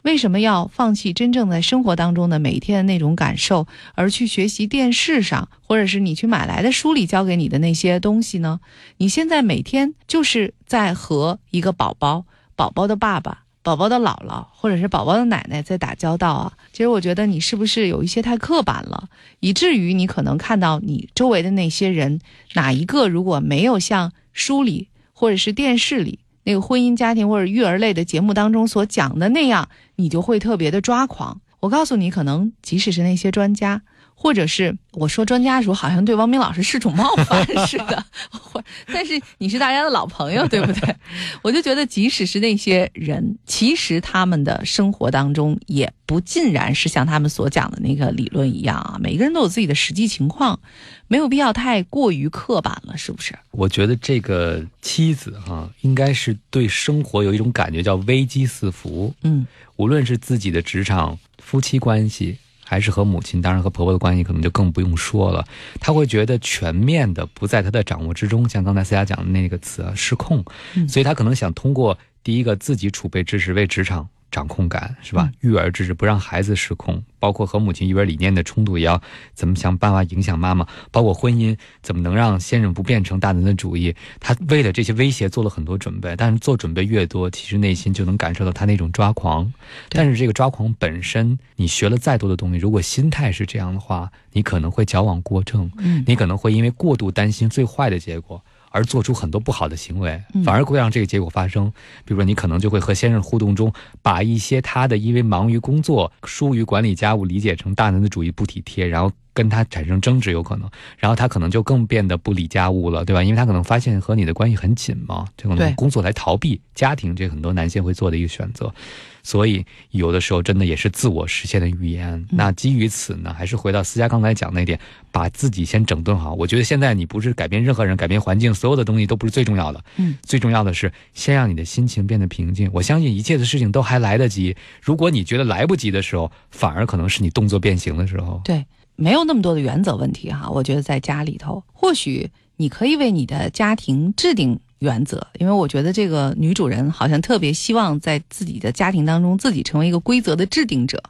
[0.07, 8.61] 为什么要放弃真正在生活当中的每一天的那种感受，而去学习电视上或者是你去买来的书里教给你的那些东西呢？
[8.99, 12.23] 你现在每天就是在和一个宝宝、
[12.55, 13.43] 宝宝的爸爸。
[13.61, 19.09] 宝宝的姥姥或者是宝宝的奶奶在打交道啊，其实我觉得你是不是有一些太刻板了，
[19.41, 22.21] 以至于你可能看到你周围的那些人，
[22.53, 31.41] 哪一个如果没有像书里或者是电视里那个婚姻家庭或者育儿类的节目当中所讲的那样，你就会特别的抓狂。
[31.59, 33.81] 我告诉你，可能即使是那些专家。
[34.19, 40.95] 或者是我说专家的时候，好像对汪明老师是种冒犯似的， 或但是你是大家的老朋友，对不对？
[41.43, 48.97] 我就觉得，即使是那些人，其实他们的生活当中也不尽然是像他们所讲的那个理论一样啊。
[48.99, 50.59] 每个人都有自己的实际情况，
[51.07, 53.37] 没有必要太过于刻板了，是不是？
[53.51, 59.13] 我觉得这个妻子哈，应该是对生活有一种感觉，叫危机四伏。
[59.21, 62.39] 嗯，无论是自己的职场、夫妻关系。
[62.67, 65.47] 还是和母亲，当然和婆婆的关系可能就更不用说了。
[65.79, 70.43] 她会觉得全面的不在她的掌握之中，像刚才思佳讲的那个词啊，失控。
[70.87, 74.09] 所以她可能想通过第一个自己储备知识为职场。
[74.31, 75.31] 掌控感是吧？
[75.39, 79.01] 育儿知识不让孩子失控，包括和母亲育儿理念的冲突，也要
[79.33, 80.67] 怎么想办法影响妈妈？
[80.91, 83.95] 包括婚姻怎么能让先生不变成大男子主义？
[84.19, 89.51] 他为了这些威胁做了很多准备，但是做准备越多，其实内心就能感受到他那种抓狂。
[89.89, 95.71] 但是这个抓狂本身，你学了再多的东西，如果心态是这样的话，你可能会矫枉过正。
[95.77, 98.43] 嗯，你可能会因为过度担心最坏的结果。
[98.71, 101.71] 而做出很多不好的行为，反而会让这个结果发生。
[102.05, 113.21] 比如说，你可能就会和先生互动中，把一些他的因为忙于工作、疏于管理家务理解成大男子主义、不体贴，然后跟他产生争执，有可能，然后他可能就更变得不理家务了，对吧？
[113.21, 118.73] 因为他可能发现和你的关系很紧嘛，这可能工作来逃避家庭，这很多男性会做的一个选择。
[119.21, 122.25] 所以有的时候真的也是自我实现的语言。
[122.31, 124.79] 那基于此呢，还是回到思佳刚才讲那点，
[125.11, 126.33] 把自己先整顿好。
[126.33, 129.83] 我觉得现在你不是改变任何人、改变环境，所有的东西都不是最重要的。
[129.97, 132.69] 嗯，最重要的是先让你的心情变得平静。
[132.73, 134.55] 我相信一切的事情都还来得及。
[134.81, 138.39] 如果你觉得来不及的时候，反而可能是你动作变形的时候。
[138.45, 138.65] 对，
[138.97, 140.49] 没有那么多的原则问题哈。
[140.49, 144.59] 我觉得在家里头，或许你可以为你的家庭制定。
[144.79, 151.01] 原则，因为我觉得这个女主人好像特别希望在自己的家庭当中自己成为一个规则的制定者，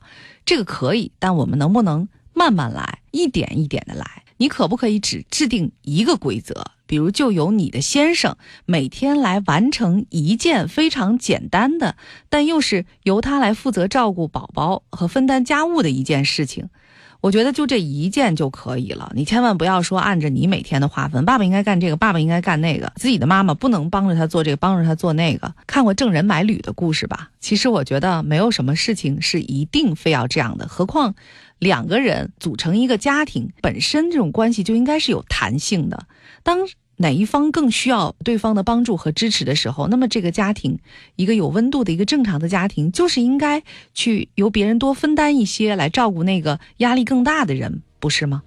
[0.45, 4.23] 这个可以，但我们能不能慢慢来，一点一点的来？
[4.37, 6.63] 你可不可以只制定一个规则？
[6.85, 11.97] 比如就由你的先生每天来完成一件非常简单的，
[12.29, 16.69] 但又是由他来负责照顾宝宝和分担家务的一件事情。
[17.21, 25.53] 我觉得就这一件就可以了，你千万不要说按着你每天的划分，爸爸应该干这个，爸爸应该干那个，自己的妈妈不能帮着他做这个，帮着他做那个。
[25.65, 27.29] 看过郑人买履的故事吧？
[27.39, 31.15] 其实我觉得没有什么事情是一定非要这样的，何况
[31.59, 36.05] 两个人组成一个家庭，本身这种关系就应该是有弹性的。
[36.43, 36.59] 当
[36.97, 40.79] 哪一方更需要对方的帮助和支持的时候，那么这个家庭，
[41.15, 48.41] 一个有温度的一个正常的家庭，就是应该去由别人多分担一些，来照顾那个压力更大的人，不是吗？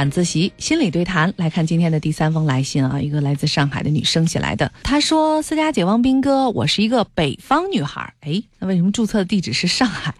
[0.00, 4.72] 晚自习心理对谈，来看今天的第三封来信啊，一个来自上海的女生写来的。
[4.82, 8.14] 她说：“思佳姐、汪斌哥，我是一个北方女孩。
[8.20, 10.14] 哎，那为什么注册的地址是上海？”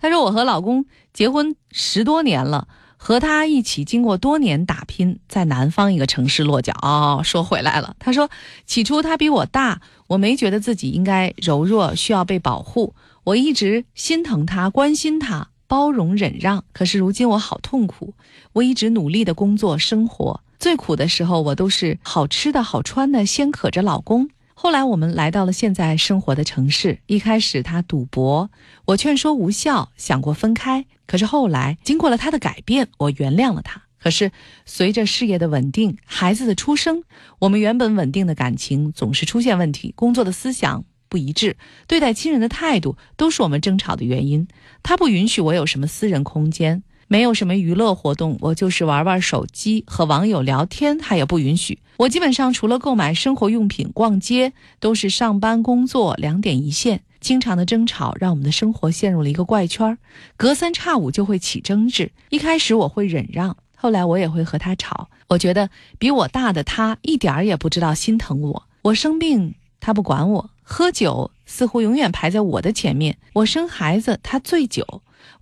[0.00, 6.72] 她说：“我和老公结婚十多年了，和他一起经过多年打拼，在南方一个城市落脚。
[6.80, 8.30] 哦，说回来了，她说
[8.66, 12.94] 起初他比我大，我没觉得自己应该柔弱，需要被保护，
[13.24, 18.12] 我一直心疼他，关心他。”包容忍让，可是如今我好痛苦。
[18.54, 24.30] 我一直努力的工作生活，最苦的时候我都是好吃的好穿的，先可着老公。
[24.54, 28.48] 后来我们来到了现在生活的城市，一开始他赌博，
[28.84, 30.86] 我劝说无效，想过分开。
[31.04, 33.82] 可是后来经过了他的改变，我原谅了他。
[33.98, 34.30] 可是
[34.64, 37.02] 随着事业的稳定，孩子的出生，
[37.40, 40.84] 我们原本稳定的感情总是出现问题，工作的思想。
[41.08, 44.48] 不一致，对待亲人的态度都是我们争吵的原因。
[44.82, 51.78] 他不允许我有什么私人空间，没有什么娱乐活动，我就是玩玩手机和网友聊天，他也不允许。
[51.98, 57.02] 我基本上除了购买生活用品、逛街，都是上班工作两点一线。
[57.20, 59.96] 经常的争吵让我们的生活陷入了一个怪圈，
[60.36, 62.12] 隔三差五就会起争执。
[62.28, 65.08] 一开始我会忍让，后来我也会和他吵。
[65.28, 68.64] 我觉得比我大的他一点儿也不知道心疼我。
[68.82, 70.50] 我生病，他不管我。
[70.66, 73.18] 喝酒似乎永远排在我的前面。
[73.34, 74.82] 我生孩子，他醉酒；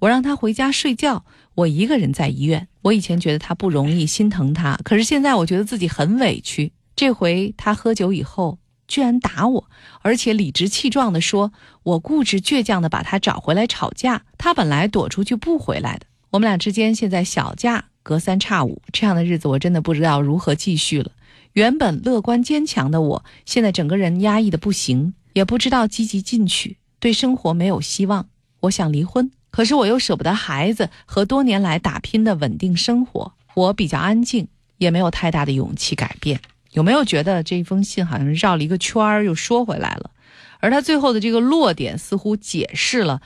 [0.00, 2.68] 我让他回家睡觉，我一个人在医院。
[2.82, 6.72] 我以前觉得他不容易，心疼他，可是现在我觉得自己很委屈。
[6.96, 14.24] 这回他喝酒以后，居然打我，而且理直气壮地说我固执倔强地把他找回来吵架。
[14.36, 16.06] 他本来躲出去不回来的。
[16.30, 21.12] 我们俩之间现在小架隔三差五，这样的日子我真的不知道如何继续了。
[21.52, 28.26] 原本乐观坚强的我，现在整个人压抑的不行，也不知道积极进取，对生活没有希望。
[28.60, 33.34] 我想离婚，可是我又舍不得孩子和多年来打拼的稳定生活。
[33.54, 36.40] 我比较安静，也没有太大的勇气改变。
[36.72, 40.10] 有没有觉得这封信好像绕了一个圈儿，又说回来了？
[40.58, 43.20] 而他最后的这个落点，似乎解释了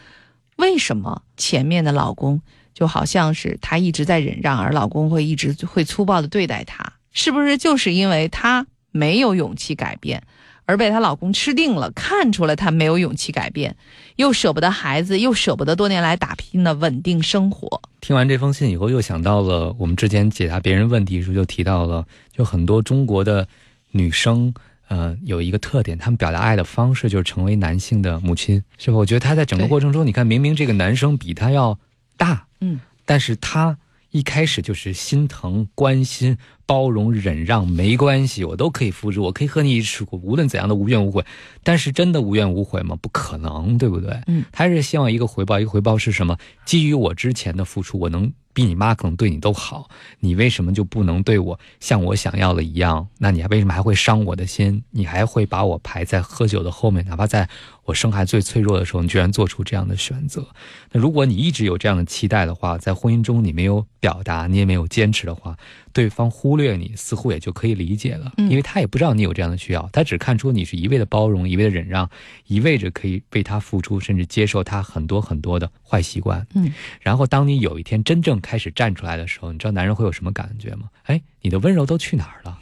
[0.56, 2.42] 为什么前面的老公
[2.74, 6.94] 就好像是他一直在忍让，而老公会一直会粗暴的对待他。
[7.12, 10.24] 是不是就是因为他没有勇气改变，
[10.66, 13.74] 而被她老公吃定了，看出了她没有勇气改变，
[14.16, 17.80] 又舍不得孩子，又舍不得多年来打拼的稳定生活。
[18.00, 23.48] 听完这封信以后，又想到了我们之前解答别人问题时候就提到了，就很多中国的
[23.92, 24.52] 女生，
[24.88, 28.96] 呃，有一个特点，她们表达爱的方式就是成为男性的母亲，是吧？
[28.96, 31.78] 我觉得她在整个过程中，你看，明明这个男生比她要
[32.16, 33.78] 大，嗯，但是她
[34.10, 41.24] 一开始就是心疼、关心、包容、忍让，没关系，我都可以付出，我可以和你一起吃苦，无论怎样的无怨无悔。
[41.62, 42.96] 但是真的无怨无悔吗？
[43.00, 44.20] 不可能，对不对？
[44.26, 46.36] 嗯，还是希望一个回报，一个回报是什么？
[46.64, 48.32] 基于我之前的付出，我能。
[48.56, 49.86] 比你妈可能对你都好，
[50.18, 53.06] 你为什么就不能对我像我想要的一样？
[53.18, 54.82] 那你还为什么还会伤我的心？
[54.92, 57.04] 你还会把我排在喝酒的后面？
[57.04, 57.46] 哪怕在
[57.84, 60.42] 我生孩子最脆弱的时候，你居然做出这样的选择？
[60.90, 65.54] 那如果你一直有这样的期待的话，在婚姻中你没有表达，你也没有坚持的话，
[65.96, 72.10] 对方忽略你，似乎也就可以理解了，因为他也不知道你有这样的需要，他只看出你是一味的包容，一味的忍让，
[72.48, 76.46] 一味着可以为他付出，甚至接受他很多很多的坏习惯。
[76.54, 76.70] 嗯，
[77.00, 80.90] 然后当你有一天真正开始站出来的时候，你知道男人会有什么感觉吗？
[81.04, 82.58] 哎，你的温柔都去哪儿了？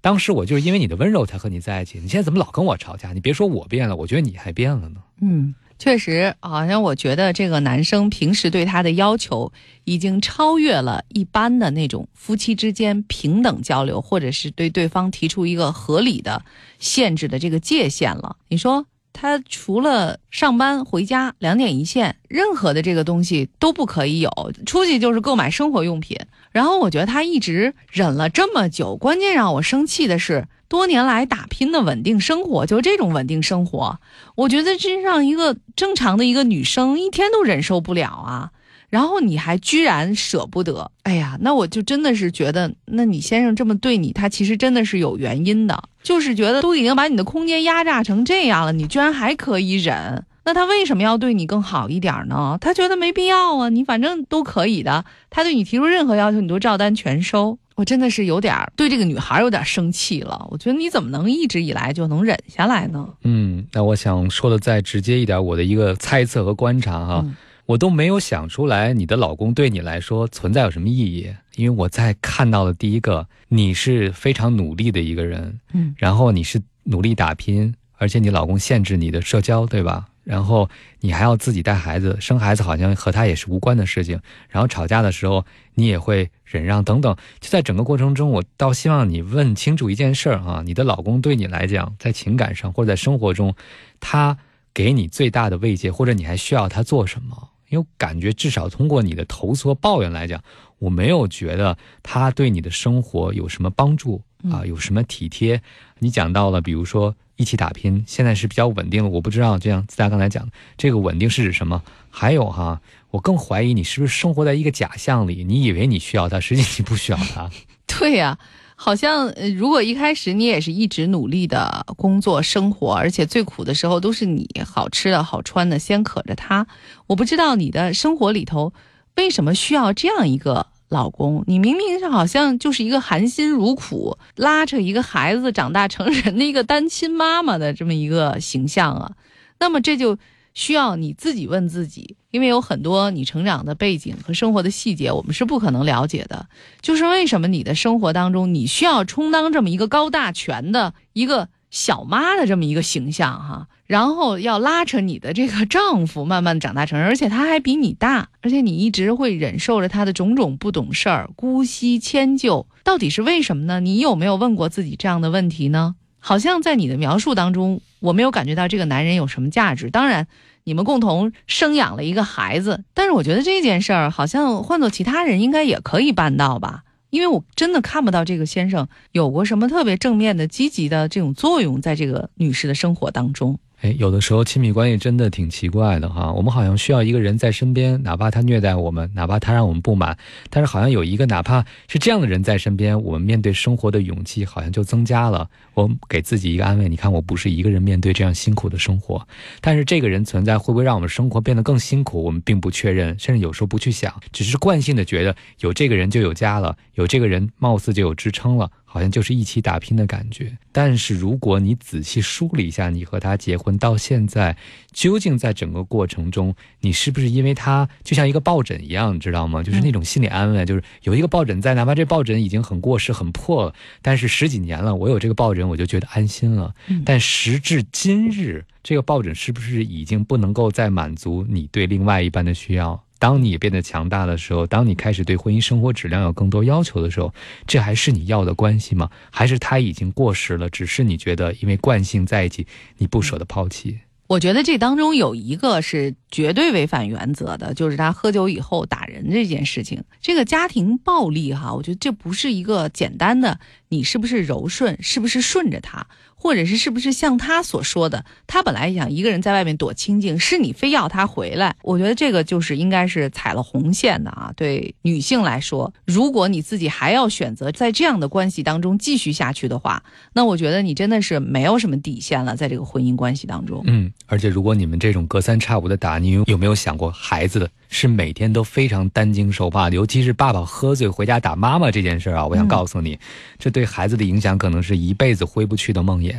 [0.00, 3.12] 当时我就是因为你的温柔才和你在一起，你现在怎么老跟我吵架？
[3.12, 5.00] 你别说我变了，我觉得你还变了呢。
[5.20, 9.52] 嗯，确实，好像我觉得这个男生平时对他的要求
[9.82, 16.44] 已经超越了一般的那种夫妻之间平等交流，或者是对对方提出一个合理的
[16.78, 18.36] 限制的这个界限了。
[18.46, 18.86] 你说？
[19.12, 24.30] 他除了上班回家两点一线，任何的这个东西都不可以有。
[24.64, 26.16] 出去就是购买生活用品。
[26.52, 33.98] 然后我觉得他一直忍了这么久，关键让我生气的是，多年来打拼的稳定生活，就这种稳定生活，
[34.36, 38.50] 我觉得这让一个正常的一个女生一天都忍受不了啊。
[38.88, 52.56] 然后你还居然舍不得，哎呀，那我就真的是觉得，那你先生这么对你，他其实真的是有原因的，就是觉得都已经把你的空间压榨成这样了，你居然还可以忍，那他为什么要对你更好一点呢？
[52.62, 57.58] 他觉得没必要啊，你反正都可以的，他对你提出任何要求，你都照单全收。
[57.82, 63.08] 我真的是有点对这个女孩有点生气了，我觉得你怎么能一直以来就能忍下来呢？
[63.24, 67.26] 嗯，那我想说的再直接一点，我的一个猜测和观察哈。
[67.66, 71.34] 我都没有想出来，你的老公对你来说存在有什么意义？
[71.56, 80.06] 因为我在看到的第一个，你是非常努力的一个人，嗯，然后你是努力打拼，而且你老公限制你的社交，对吧？
[80.24, 80.68] 然后
[81.00, 84.20] 你还要自己带孩子，生孩子好像和他也是无关的事情。
[84.48, 85.44] 然后吵架的时候，
[85.74, 87.16] 你也会忍让等等。
[87.40, 93.54] 就在整个过程中，我倒希望你问清楚一件事儿啊，你的老公对你来讲，在情感上或者在生活中，
[94.00, 94.38] 他
[94.72, 97.48] 给你最大的慰藉，或者你还需要他做什么？
[97.68, 100.42] 因为感觉至少通过你的投诉和抱怨来讲，
[100.78, 105.60] 我没有觉得他对你的生活有什么帮助啊，有什么体贴。
[105.98, 109.10] 你讲到了，比如说一起打拼，现在是比较稳定的。
[109.10, 111.82] 我不知道，就像大家刚才讲的，这个稳定是指什么？
[112.08, 112.80] 还有哈，
[113.10, 115.44] 我更怀疑你是不是生活在一个假象里？
[115.44, 117.50] 你以为你需要他，实际你不需要他。
[117.86, 118.38] 对呀。
[118.74, 126.66] 好像，如果一开始你也是一直努力的工作生活，而且最苦的时候都是你好吃的好穿的先渴着他，
[127.06, 128.72] 我不知道你的生活里头
[129.14, 131.42] 为什么需要这样一个老公？
[131.48, 139.12] 你明明是好像就是一个含辛茹苦拉扯一个孩子长大成人的一个单亲妈妈的这么一个形象啊，
[139.58, 140.18] 那么这就。
[140.54, 146.46] 需要你自己问自己，因为有很多你成长的背景和生活的细节，我们是不可能了解的。
[146.82, 163.80] 就是为什么你的生活当中，你需要充当这么一个高大全的一个小妈的这么一个形象哈，然后要拉扯你的这个丈夫慢慢长大成人，而且他还比你大，而且你一直会忍受着他的种种不懂事儿、姑息迁就，到底是为什么呢？
[163.80, 165.96] 你有没有问过自己这样的问题呢？
[166.20, 169.90] 好像在你的描述当中，我没有感觉到这个男人有什么价值。
[169.90, 170.28] 当然，
[170.64, 176.84] 你们共同生养了一个孩子，但是我觉得这件事儿好像换做其他人应该也可以办到吧？
[177.10, 183.58] 因为我真的看不到这个先生有过什么特别正面的、积极的这种作用在这个女士的生活当中。
[183.82, 186.32] 哎，有的时候亲密关系真的挺奇怪的哈。
[186.32, 190.16] 我们好像需要一个人在身边，哪怕他虐待我们，哪怕他让我们不满，
[190.50, 195.50] 但是好像有一个哪怕是这样的人在身边，我们面对生活的勇气好像就增加了。
[195.74, 199.26] 我给自己一个安慰，你看我不是一个人面对这样辛苦的生活。
[199.60, 202.22] 但是这个人存在会不会让我们生活变得更辛苦？
[202.22, 208.70] 我们并不确认，甚至有时候不去想，只是惯性的觉得有这个人就有家了，有这个人貌似就有支撑了。
[208.92, 210.58] 好像就是一起打拼的感觉。
[210.70, 214.54] 但是如果你仔细梳理一下，你和他结婚到现在，
[214.92, 219.62] 究竟在整个过程中，你是不是因为他就像一个抱枕一样，你知道吗？
[219.62, 226.74] 就是那种心理安慰，就是有一个抱枕在，哪怕这抱枕已经很过时、很破了，但是十几年了，我有这个抱枕，我就觉得安心了。
[227.06, 233.02] 但时至今日，这个抱枕是不是已经不能够再满足你对另外一半的需要？
[233.22, 237.32] 当你变得强大的时候，当你开始对婚姻生活质量有更多要求的时候，
[237.68, 239.08] 这还是你要的关系吗？
[239.30, 240.68] 还是他已经过时了？
[240.68, 242.66] 只是你觉得因为惯性在一起，
[242.98, 244.00] 你不舍得抛弃？
[244.26, 250.02] 我觉得这当中有一个是绝对违反原则的，就是他喝酒以后打人这件事情。
[250.20, 253.60] 这个家庭暴力哈，我觉得这不是一个简单的
[253.90, 256.08] 你是不是柔顺，是不是顺着他，
[256.42, 261.76] 或者是是不是像他所说的，他本来想一个人在外面躲清静，是你非要他回来。
[261.82, 264.52] 我觉得这个就是应该是踩了红线的啊。
[264.56, 273.80] 对女性来说，如果你自己还要选择在这样的关系当中继续下去的话，那我觉得你真的是没有什么底线了，在这个婚姻关系当中。
[273.86, 274.12] 嗯。
[274.26, 277.70] 而且，如果你们这种隔三差五的打，你有没有想过孩子的？
[277.94, 282.46] 是每天都非常担惊受怕的，尤其是爸爸喝醉回家打妈妈这件事啊！
[282.46, 283.18] 我想告诉你，
[283.58, 286.34] 这对孩子的影响可能是一辈子挥不去的梦魇。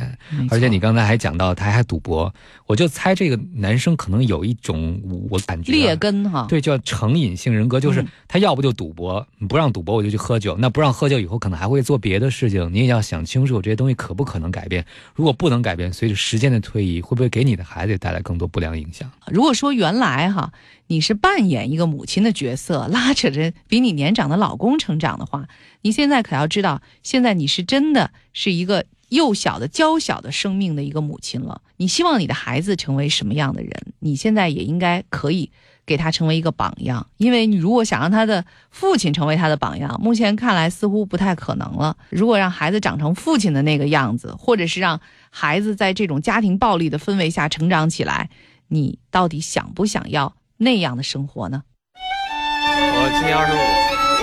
[0.50, 2.34] 而且你刚才还讲到他还赌博，
[2.66, 5.00] 我就猜这个男生可能有一种
[5.30, 12.68] 我感觉劣根哈，对，叫成瘾性人格，就是他要不就赌博，不让赌博我就去喝酒，那不让喝酒以后可能还会做别的事情。
[12.72, 14.84] 你也要想清楚这些东西可不可能改变。
[15.14, 19.08] 如果不能改变，随着时间的推移，会不会给你的孩子带来更多不良影响？
[19.28, 20.50] 如果说原来哈。
[20.86, 25.48] 你是扮演一个母亲的角色，拉扯着比你年长的老公成长的话，
[25.82, 31.62] 你现在可要知道，现在你是真的是一个幼小的、娇小的生命的一个母亲了。
[31.78, 33.72] 你希望你的孩子成为什么样的人？
[34.00, 35.50] 你现在也应该可以
[35.86, 41.96] 给他成为一个榜样，因为你如果想让他的父亲成为他的榜样，目前看来似乎不太可能了。
[42.10, 48.28] 如果让孩子长成父亲的那个样子，或者是让孩子在这种家庭暴力的氛围下成长起来，
[48.68, 50.34] 你到底想不想要？
[50.64, 51.62] 那样的生活呢？
[51.94, 53.56] 我今年二十五，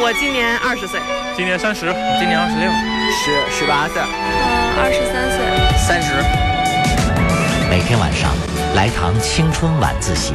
[0.04, 1.00] 我今年二十岁，
[1.38, 1.82] 今年三十，
[2.18, 2.68] 今年二十六，
[3.14, 4.10] 十十八岁，嗯，
[4.82, 5.38] 二十三岁，
[5.78, 6.16] 三十。
[7.70, 8.34] 每天晚上
[8.76, 10.34] 来堂青春晚自习，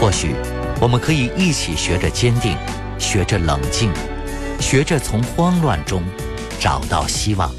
[0.00, 0.36] 或许
[0.80, 2.56] 我们可以一起学着坚定，
[2.96, 3.92] 学着冷静，
[4.60, 6.04] 学着从慌乱中
[6.60, 7.50] 找到希望。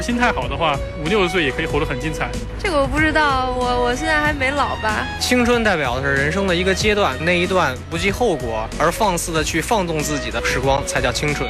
[0.00, 2.30] 心态好的话，五六十岁也可以活得很精彩。
[2.58, 5.06] 这个我不知道，我我现在还没老吧。
[5.20, 11.48] 青春代表的是人生的一个阶段，那一段不计后果而放肆的去放纵自己的时光，才叫青春。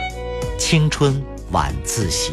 [0.58, 1.22] 青春
[1.52, 2.32] 晚自习，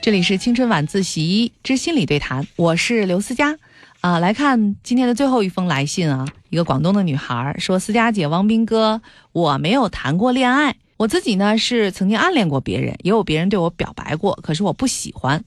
[0.00, 3.56] 这里是青春晚自习之心理对谈，我是刘思佳。
[4.00, 9.02] 啊，来看今天的最后一封来信啊，一个广东的女孩说：“思佳姐，汪斌哥，
[9.32, 15.44] 我没有谈过恋爱。”我自己呢是曾经暗恋过别人，也有别人对我表白过，可是我不喜欢。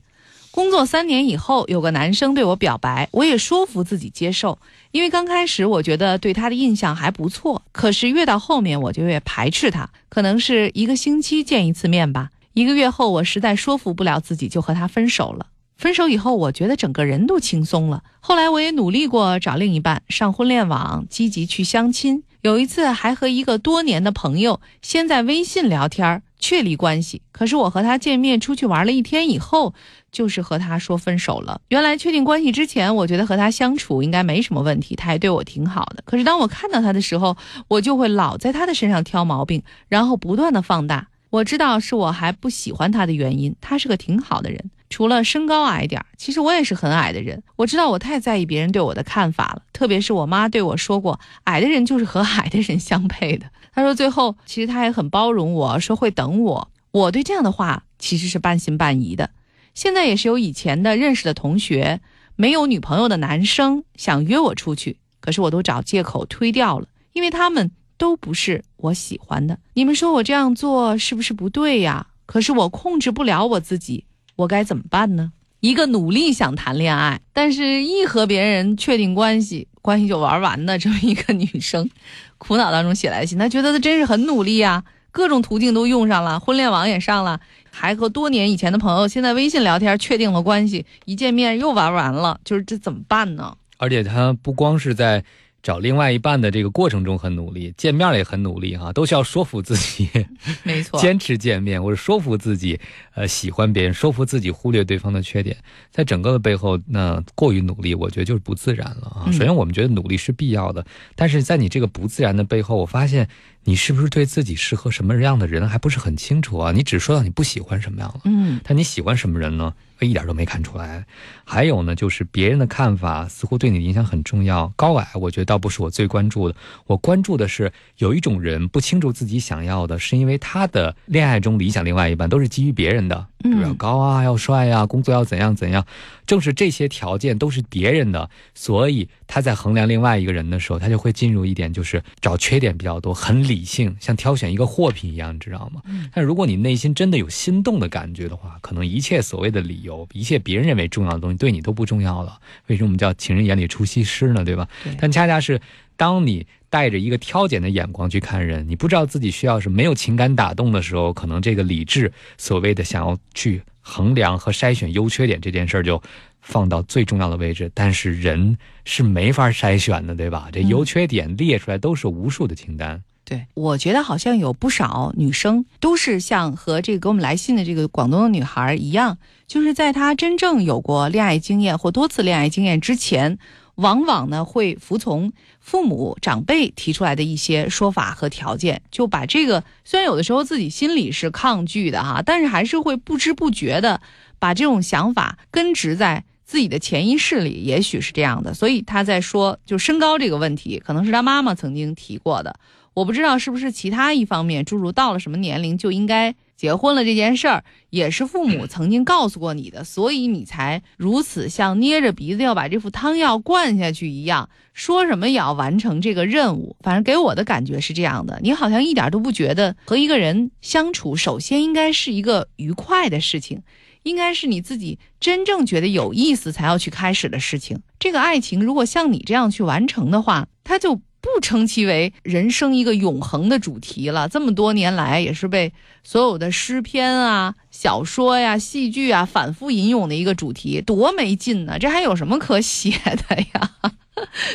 [0.50, 4.58] 工作三年以后，有个男生对我表白，我也说服自己接受，
[4.92, 7.62] 因为刚开始我觉得对他的印象还不错。
[7.74, 9.90] 可是越到后面，我就越排斥他。
[10.08, 12.30] 可能是一个星期见一次面吧。
[12.54, 15.48] 一个月后，我实在说服不了自己，就和他分手了。
[15.78, 18.04] 分手以后，我觉得整个人都轻松了。
[18.22, 22.24] 后来我也努力过找另一半，上婚恋网，积极去相亲。
[22.42, 29.76] 有一次还和一个多年的朋友先在微信聊天确立关系，可是我和他见面出去玩了一天以后，
[30.12, 31.62] 就是和他说分手了。
[31.68, 36.02] 原来确定关系之前，我觉得和他相处应该没什么问题，他还对我挺好的。
[36.04, 37.38] 可是当我看到他的时候，
[37.68, 41.10] 我就会老在他的身上挑毛病，然后不断的放大。
[41.32, 44.70] 我知道是我还不喜欢他的原因，他是个挺好的人。
[44.90, 47.42] 除了身高矮点儿，其实我也是很矮的人。
[47.56, 53.46] 我知道我太在意别人对我的看法了，特别是我妈对我说过，矮的人就是和矮的人相配的。
[53.74, 56.70] 她说最后其实她也很包容我，说会等我。
[56.92, 59.30] 我对这样的话其实是半信半疑的。
[59.74, 62.02] 现在也是有以前的认识的同学，
[62.36, 67.72] 没有女朋友的男生想约我出去，可是我都找借口推掉了，因为他们
[68.02, 69.56] 都不是我喜欢的。
[69.76, 72.08] 你们说我这样做是不是不对呀？
[72.26, 74.06] 可是我控制不了我自己。
[74.38, 75.32] 我该怎么办呢？
[75.60, 81.88] 一个努力想谈恋爱，但是一和别人确定关系，关系就玩完的这么一个女生，
[82.40, 87.40] 苦恼当中写来信，她觉得她真是很努力啊，各种途径都用上了，婚恋网也上了，
[87.70, 93.56] 还和多年以前的朋友现在微信聊天确定了关系，一见面又玩完了，就是这怎么办呢？
[93.78, 95.24] 而且她不光是在。
[95.64, 100.10] 找另外一半的这个过程中很努力，见面也很努力哈，都需要说服自己，
[100.64, 102.80] 没错，坚持见面或者说服自己，
[103.14, 105.56] 呃，喜欢别人，说服自己忽略对方的缺点，
[105.92, 109.32] 在整个的背后，那过于努力，我觉得就是不自然了啊。
[109.32, 110.86] 首先，我们觉得努力是必要的，
[111.16, 113.28] 但是在你这个不自然的背后，我发现
[113.64, 116.72] 你是不是对自己适合什么样的人还不是很清楚啊？
[116.72, 119.74] 你只说到你不喜欢什么样了，嗯，但你喜欢什么人呢？
[120.00, 121.06] 一点都没看出来。
[121.46, 124.74] 还有呢，就是别人的看法似乎对你的影响很重要。
[124.76, 126.56] 高矮，我觉得倒不是我最关注的。
[126.88, 135.86] 我关注的是有一种人不清楚自己想要的，是因为他的恋爱中理想另外一半都是基于别人的，比如要高啊，要帅呀，工作要怎样怎样。
[136.32, 145.82] 正是这些条件都是别人的，所以他在衡量另外一个人的时候，他就会进入一点，就是找缺点比较多，很理性，像挑选一个货品一样，你知道吗？
[146.14, 152.40] 但如果你内心真的有心动的感觉的话，可能一切所谓的理由，一切别人认为重要的东西，对你都不重要了。
[152.68, 154.46] 为什么我们叫情人眼里出西施呢？
[154.46, 154.70] 对吧？
[154.98, 155.60] 但恰恰是
[155.98, 163.62] 当你带着一个挑拣的眼光去看人，你不知道自己需要什么，没有情感打动的时候，可能这个理智所谓的想要去。
[163.82, 166.02] 衡量和筛选优缺点这件事儿就
[166.42, 170.50] 放到最重要的位置，但是人是没法筛选的，对吧？
[170.52, 173.04] 这优缺点列出来都是无数的清单。
[173.24, 179.18] 对，我觉得好像有不少女生都是像和这个给我们来信的这个广东的女孩一样，
[179.48, 183.38] 就是在她真正有过恋爱经验或多次恋爱经验之前。
[183.82, 194.00] 往往呢会服从父母长辈提出来的一些说法和条件，就把这个虽然有的时候自己心里是抗拒的哈，但是还是会不知不觉的
[194.40, 198.54] 把这种想法根植在自己的潜意识里，也许是这样的。
[198.54, 202.56] 所以他在说就身高这个问题，可能是他妈妈曾经提过的，
[202.94, 206.36] 我不知道是不是其他一方面，诸如到了什么年龄就应该。
[206.62, 216.76] 结婚了这件事儿也是父母 曾经告诉过你的，所以你才如此像捏着鼻子要把这副汤药灌下去一样，说什么也要完成这个任务。
[216.82, 223.64] 反正给我的感觉是这样的，你好像一点都不觉得和一个人相处，首先应该是一个愉快的事情，
[224.04, 227.82] 应该是你自己真正觉得有意思才要去开始的事情。
[227.98, 231.02] 这个爱情如果像你这样去完成的话，它就。
[231.22, 234.28] 不称其为人生一个永恒的主题了。
[234.28, 235.72] 这么多年来，也是被
[236.04, 241.78] 所有的诗篇啊、小说呀、戏剧啊反复引用的一个主题，多没劲呢！
[241.80, 242.90] 这还有什么可写
[243.30, 243.72] 的呀？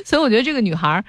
[0.05, 1.05] 所以我觉得这个女孩，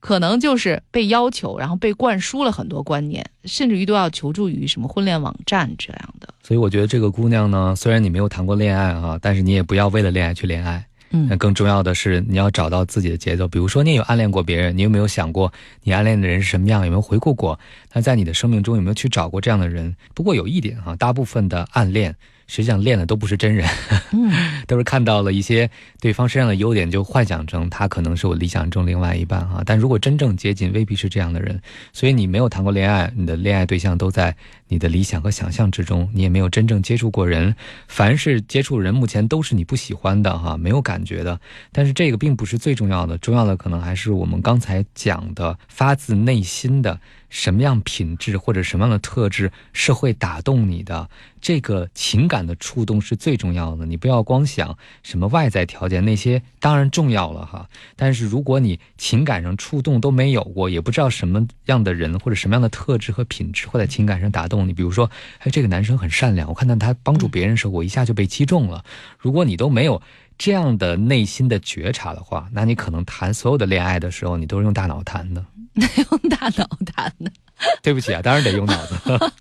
[0.00, 6.28] 可能就是被要求，然后被灌输了很多观念，甚至于都要求助于什么婚恋网站这样的。
[6.42, 10.86] 所以我觉得这个姑娘呢，虽然你没有谈过恋爱啊，但是你也不要为了恋爱去恋爱。
[11.28, 13.48] 那更重要的是，你要找到自己的节奏。
[13.48, 15.52] 比如说，你有暗恋过别人，你有没有想过
[15.82, 16.84] 你暗恋的人是什么样？
[16.84, 17.58] 有没有回顾过？
[17.92, 19.96] 那在你的生命中有没有去找过这样的人？
[20.14, 22.14] 不过有一点哈，大部分的暗恋。
[22.48, 23.68] 实际上恋的都不是真人，
[24.68, 25.68] 都是看到了一些
[26.00, 29.64] 对方身上的优点，就幻想成他可能是我理想中另外一半哈。
[29.66, 31.60] 但如果真正接近，未必是这样的人。
[31.92, 34.36] 所以你没有谈过恋爱，你的恋爱对象都在
[34.68, 37.54] 你的理想和想象之中，你也没有真正接触过人。
[37.88, 41.40] 凡是接触人，目前都是你不喜欢的哈，没有感觉的。
[41.72, 47.00] 但是这个并不是最重要的，重要的可能还是我们刚才讲的发自内心的。
[47.28, 51.10] 什么样品质或者什么样的特质是会打动你的？
[51.40, 53.84] 这个情感的触动是最重要的。
[53.84, 57.68] 你不要光想什么外在条件，那些当然重要了哈。
[57.96, 64.72] 但是如果你情感上触动都没有过，也不知道什么样的人或者什么样的特质和品质会在情感上打动你。
[64.72, 68.84] 比如说，哎，这个男生很善良，我看到他帮助别人的时候，我一下就被击中了。
[69.18, 70.00] 如果你都没有
[70.38, 75.44] 这样的内心的觉察的话，那你可能谈所有的恋爱的时候，你都是用大脑谈的。
[75.76, 77.30] 用大脑谈的，
[77.82, 78.96] 对不起啊，当然得用脑子。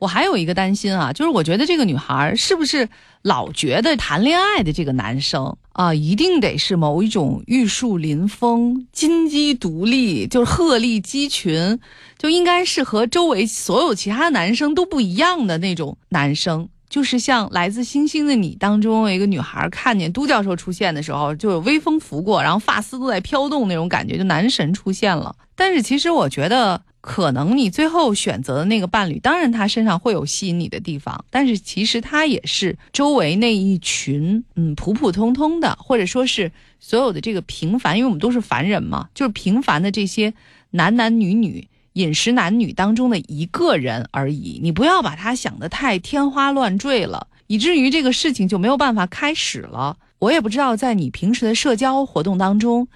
[0.00, 2.86] 我还有一个担心啊，就是我觉得这个女孩是不是
[3.22, 11.78] 老觉得谈恋爱的这个男生啊，一定得是某一种玉树临风、金鸡独立，就是鹤立鸡群，
[12.18, 16.68] 就应该是和周围所有其他男生都不一样的那种男生。
[16.88, 25.34] 就是像《来自星星的你》当中一个女孩看见都教授出现的时候，就有微风拂过，然后发丝都在飘动那种感觉，就男神出现了。
[25.56, 36.50] 但是其实我觉得，可能你最后选择的那个伴侣，当然他身上会有吸引你的地方，但是其实他也是周围那一群嗯普普通通的，或者说是
[36.80, 40.34] 所有的这个平凡，因为我们都是凡人嘛，就是平凡的这些
[40.72, 41.68] 男男女女。
[41.92, 49.96] 饮食男女当中的一个人而已，你不要把他想得太天花乱坠了，以至于这个事情就没有办法开始了。
[50.18, 52.86] 我也不知道在你平时的社交活动当中，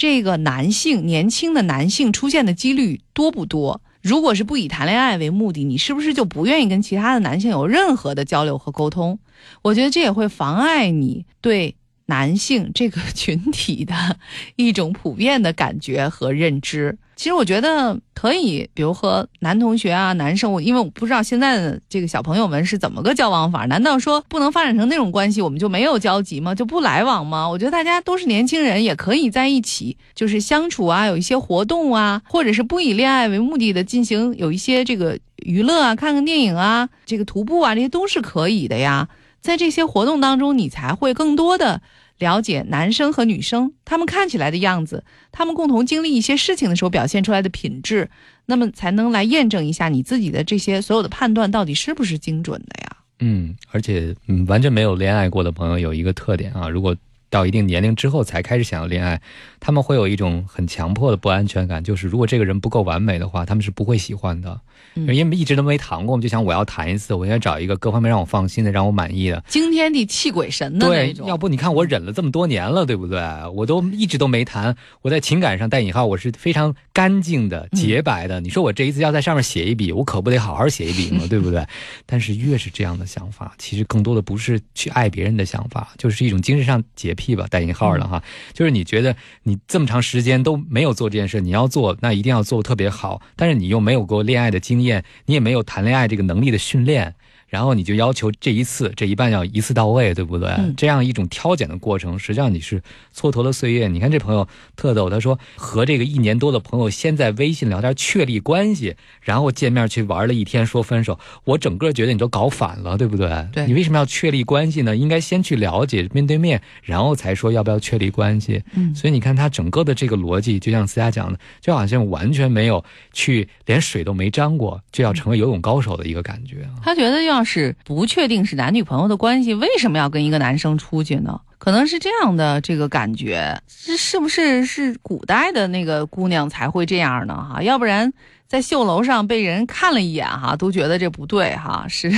[0.00, 3.82] 这个男性年轻的男性出现的几率多不多？
[4.00, 9.18] 如果是不以谈恋爱为目的，你是不是就不愿意跟其他的男性有任何的交流和沟通？
[9.60, 11.76] 我觉得这也会妨碍你对
[12.06, 14.16] 男性这个群体的
[14.56, 16.96] 一种普遍的感觉和认知。
[17.20, 26.54] 其实我觉得可以，比如和男同学啊、男生，我因为我不知道现在的这个小朋友们是怎么个交往法，难道说不能发展成那种关系，我们就没有交集吗？
[26.54, 27.46] 就不来往吗？
[27.46, 39.10] 我觉得大家都是年轻人，也可以在一起，就是相处啊，有一些活动啊，或者是不以恋爱为目的的进行有一些这个娱乐啊，看看电影啊，这个徒步啊，这些都是可以的呀。
[39.42, 41.82] 在这些活动当中，你才会更多的。
[42.20, 45.02] 了解男生和女生他们看起来的样子，
[45.32, 48.08] 他们共同经历一些事情的时候表现出来的品质，
[48.46, 52.96] 那么才能来验证一下你自己的这些所有的判断到底是不是精准的呀？
[53.18, 56.96] 嗯，而且嗯，完全没有恋爱过的朋友有一个特点啊，如果
[57.28, 59.20] 到一定年龄之后才开始想要恋爱，
[59.60, 64.60] 他们会有一种很强迫的不安全感，就是如果这个人不够完美的话，他们是不会喜欢的。
[64.94, 71.26] 因为一直都没谈过，我们就想我要谈一次，我应该找一个各方面让我放心的、让我满意的、惊天地泣鬼神的那种。
[71.26, 73.20] 要不你看我忍了这么多年了，对不对？
[73.54, 78.42] 我都一直都没谈，我在情感上带引号，我是非常干净的、洁白的。
[78.42, 81.24] 你说我这一次要在上面写一笔，我可不得好好写一笔吗？
[81.30, 81.66] 对不对？
[82.04, 88.22] 但是越是这样的想法，其实更多的不是去爱别人的想法，就是一种精神上洁癖吧，带引号的哈。
[88.52, 97.14] 就是你觉得你这么长时间都没有做这件事，你要做，那一定要做特别好，但是你又没有过恋爱的经验，你也没有谈恋爱这个能力的训练。
[97.50, 100.48] 然后你就要求这一次这一半要一次到位，对不对？
[100.76, 102.80] 这样一种挑拣的过程，实际上你是
[103.14, 103.88] 蹉跎了岁月。
[103.88, 111.18] 你看这朋友特逗，他说和这个一年多的朋友先在微信聊天确立关系，然后见面去玩了一天说分手。
[111.44, 113.28] 我整个觉得你都搞反了，对不对？
[113.52, 114.96] 对你为什么要确立关系呢？
[114.96, 118.62] 应该先去了解面对面，然后才说要不要确立关系。
[118.74, 126.68] 嗯，所以你看他整个的这个逻辑，就像思佳讲的，就好像完全没有去连水都没沾过，就要成为游泳高手的一个感觉。
[126.82, 131.40] 他觉得要是不确定是男女朋友的关系，为什么要跟一个男生出去呢？
[131.58, 137.34] 可能是这样的这个感觉，是是不是是古代的那个姑娘才会这样呢？
[137.34, 138.12] 哈，要不然
[138.48, 142.10] 在绣楼上被人看了一眼，哈，都觉得这不对，哈， 是。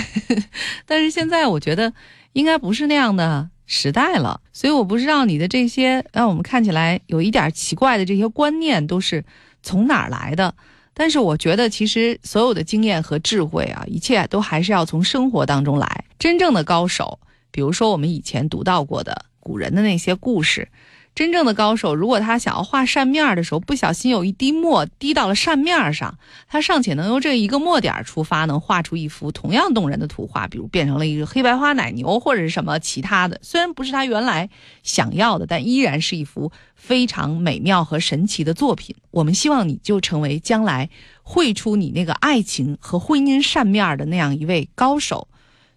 [0.87, 1.93] 但是现在我觉得
[2.35, 9.25] 应该不是那样的时代了，所以我不知道你的这些让我们看起来有一点奇怪的这些观念都是
[9.63, 10.55] 从哪儿来的。
[10.95, 16.05] 但是我觉得，其实所有的经验和智慧啊，一切都还是要从生活当中来。
[16.19, 17.19] 真正的高手，
[17.51, 20.69] 比如说我们以前读到过的古人的那些故事。
[21.15, 33.39] 真正的高手，如果他想要画扇面的时候，不小心有一滴墨滴到了扇面上，他尚且能由这一个墨点出发，能画出一幅同样动人的图画，比如变成了一个黑白花奶牛或者是什么其他的。
[33.43, 34.49] 虽然不是他原来
[34.83, 38.97] 想要的，但依然是一幅非常美妙和神奇的作品。
[39.11, 40.89] 我们希望你就成为将来
[41.23, 45.29] 绘出你那个爱情和婚姻扇面的那样一位高手。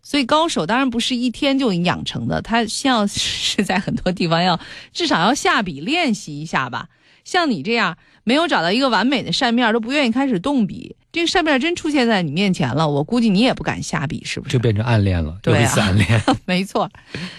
[0.06, 4.60] 所以高手当然不是一天就养成的，他像是在很多地方要
[4.94, 6.88] 至少要下笔练习一下吧。
[7.24, 14.52] 像你这样没有找到一个完美的扇面，都不愿意开始动笔，这个扇面真出现在你面前了，我估计你也不敢下笔，是不是？
[14.52, 16.90] 就变成暗恋了，对啊，暗恋， 没错。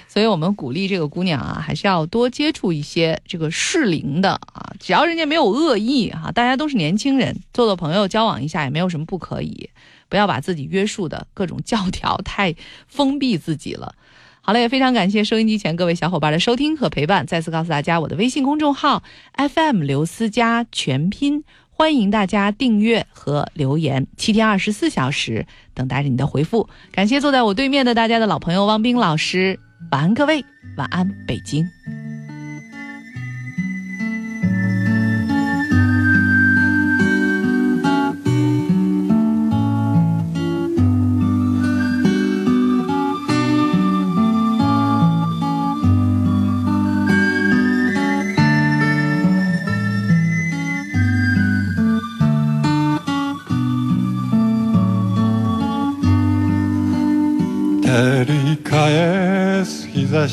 [0.09, 9.69] 所以我们鼓励这个姑娘啊，还是要多接触一些这个适龄的啊，只要人家没有恶意哈，大家都是年轻人，做做朋友，交往一下也没有什么不可以。
[10.09, 12.55] 不要把自己约束的各种教条太
[12.87, 13.95] 封闭自己了。
[14.41, 17.27] 好了，也非常感谢收音机前各位小伙伴的收听和陪伴。
[17.27, 19.03] 再次告诉大家，我的微信公众号
[19.35, 21.43] FM 刘思佳全拼，
[21.79, 26.67] 欢迎大家订阅和留言，七天二十四小时等待着你的回复。
[26.91, 29.61] 感谢坐在我对面的大家的老朋友汪冰老师，
[29.91, 30.43] 晚安各位，
[30.79, 31.67] 晚安北京。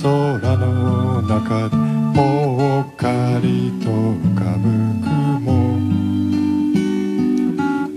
[0.00, 1.76] 空の中で
[2.14, 2.20] ぽ
[2.82, 4.68] っかりと浮かぶ
[5.02, 5.46] 雲。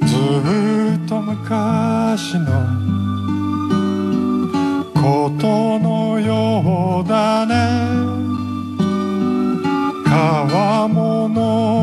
[0.08, 0.10] ず
[0.98, 2.48] っと昔の
[4.96, 7.54] ことのようだね。
[10.06, 11.81] 川もの